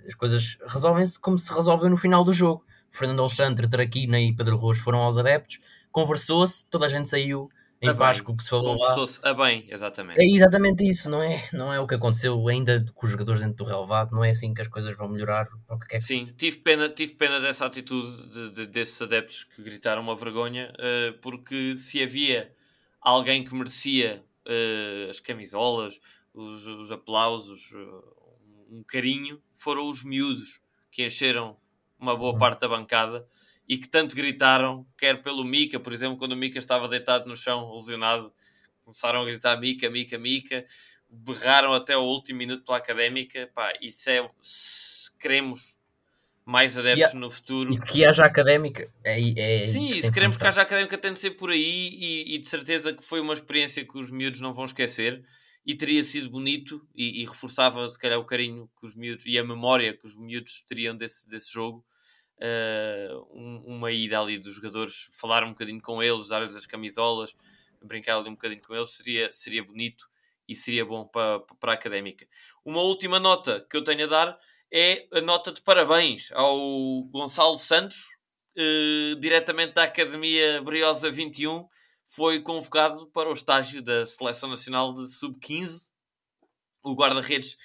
[0.07, 2.65] As coisas resolvem-se como se resolveu no final do jogo.
[2.91, 5.61] Fernando Alexandre, Traquina e Pedro Roos foram aos adeptos,
[5.91, 7.51] conversou-se, toda a gente saiu
[7.83, 10.21] em a paz com o que se falou Conversou-se a bem, exatamente.
[10.21, 13.57] É exatamente isso, não é, não é o que aconteceu ainda com os jogadores dentro
[13.57, 15.49] do relevado, não é assim que as coisas vão melhorar.
[15.67, 19.45] Para o que quer Sim, tive pena, tive pena dessa atitude de, de, desses adeptos
[19.57, 22.55] que gritaram uma vergonha, uh, porque se havia
[23.01, 26.01] alguém que merecia uh, as camisolas,
[26.33, 28.23] os, os aplausos, uh,
[28.71, 31.57] um carinho, foram os miúdos que encheram
[31.99, 32.39] uma boa uhum.
[32.39, 33.27] parte da bancada
[33.69, 37.37] e que tanto gritaram, quer pelo Mika, por exemplo, quando o Mika estava deitado no
[37.37, 38.33] chão, lesionado,
[38.85, 40.65] começaram a gritar Mika, Mika, Mika,
[41.09, 43.51] berraram até o último minuto pela académica.
[43.55, 44.29] Pá, isso é.
[44.41, 45.79] Se queremos
[46.45, 47.75] mais adeptos no futuro.
[47.75, 48.91] E que haja académica.
[49.05, 51.89] É, é Sim, e se queremos que haja académica, tem de ser por aí.
[51.99, 55.23] E, e, de certeza que foi uma experiência que os miúdos não vão esquecer.
[55.65, 59.39] E teria sido bonito e, e reforçava, se calhar, o carinho que os miúdos e
[59.39, 61.85] a memória que os miúdos teriam desse, desse jogo
[62.43, 67.35] uh, uma ida ali dos jogadores, falar um bocadinho com eles, dar-lhes as camisolas,
[67.81, 70.09] brincar ali um bocadinho com eles, seria, seria bonito
[70.49, 72.27] e seria bom para, para a académica.
[72.65, 74.39] Uma última nota que eu tenho a dar
[74.73, 78.09] é a nota de parabéns ao Gonçalo Santos,
[78.57, 81.69] uh, diretamente da Academia Briosa 21,
[82.07, 85.91] foi convocado para o estágio da Seleção Nacional de Sub-15,
[86.83, 87.57] o guarda-redes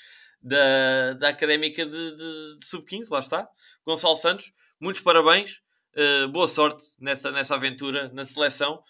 [0.41, 3.49] da, da Académica de, de, de Sub-15, lá está,
[3.85, 5.61] Gonçalo Santos, muitos parabéns,
[5.95, 8.81] uh, boa sorte nessa, nessa aventura na seleção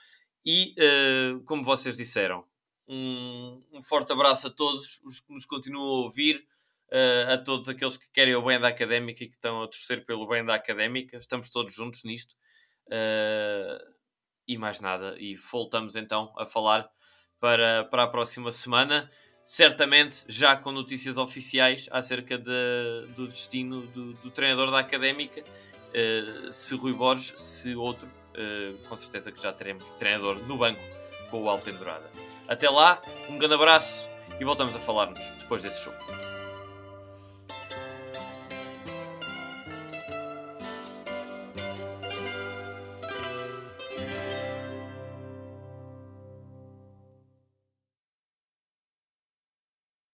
[0.45, 2.45] e, uh, como vocês disseram,
[2.88, 6.45] um, um, forte abraço a todos os que nos continuam a ouvir,
[6.91, 10.05] uh, a todos aqueles que querem o bem da académica e que estão a torcer
[10.05, 11.18] pelo bem da académica.
[11.18, 12.35] Estamos todos juntos nisto.
[14.47, 15.15] e mais nada.
[15.19, 16.89] E voltamos então a falar
[17.39, 19.09] para, para a próxima semana
[19.47, 22.51] certamente já com notícias oficiais acerca de,
[23.15, 25.41] do destino do, do, treinador da académica
[25.89, 30.81] uh, se Rui Borges, se outro, uh, com certeza que já teremos treinador no banco
[31.30, 32.09] com o Alpendurada.
[32.47, 34.09] Até lá, um grande abraço
[34.39, 35.97] e voltamos a falar-nos depois desse jogo.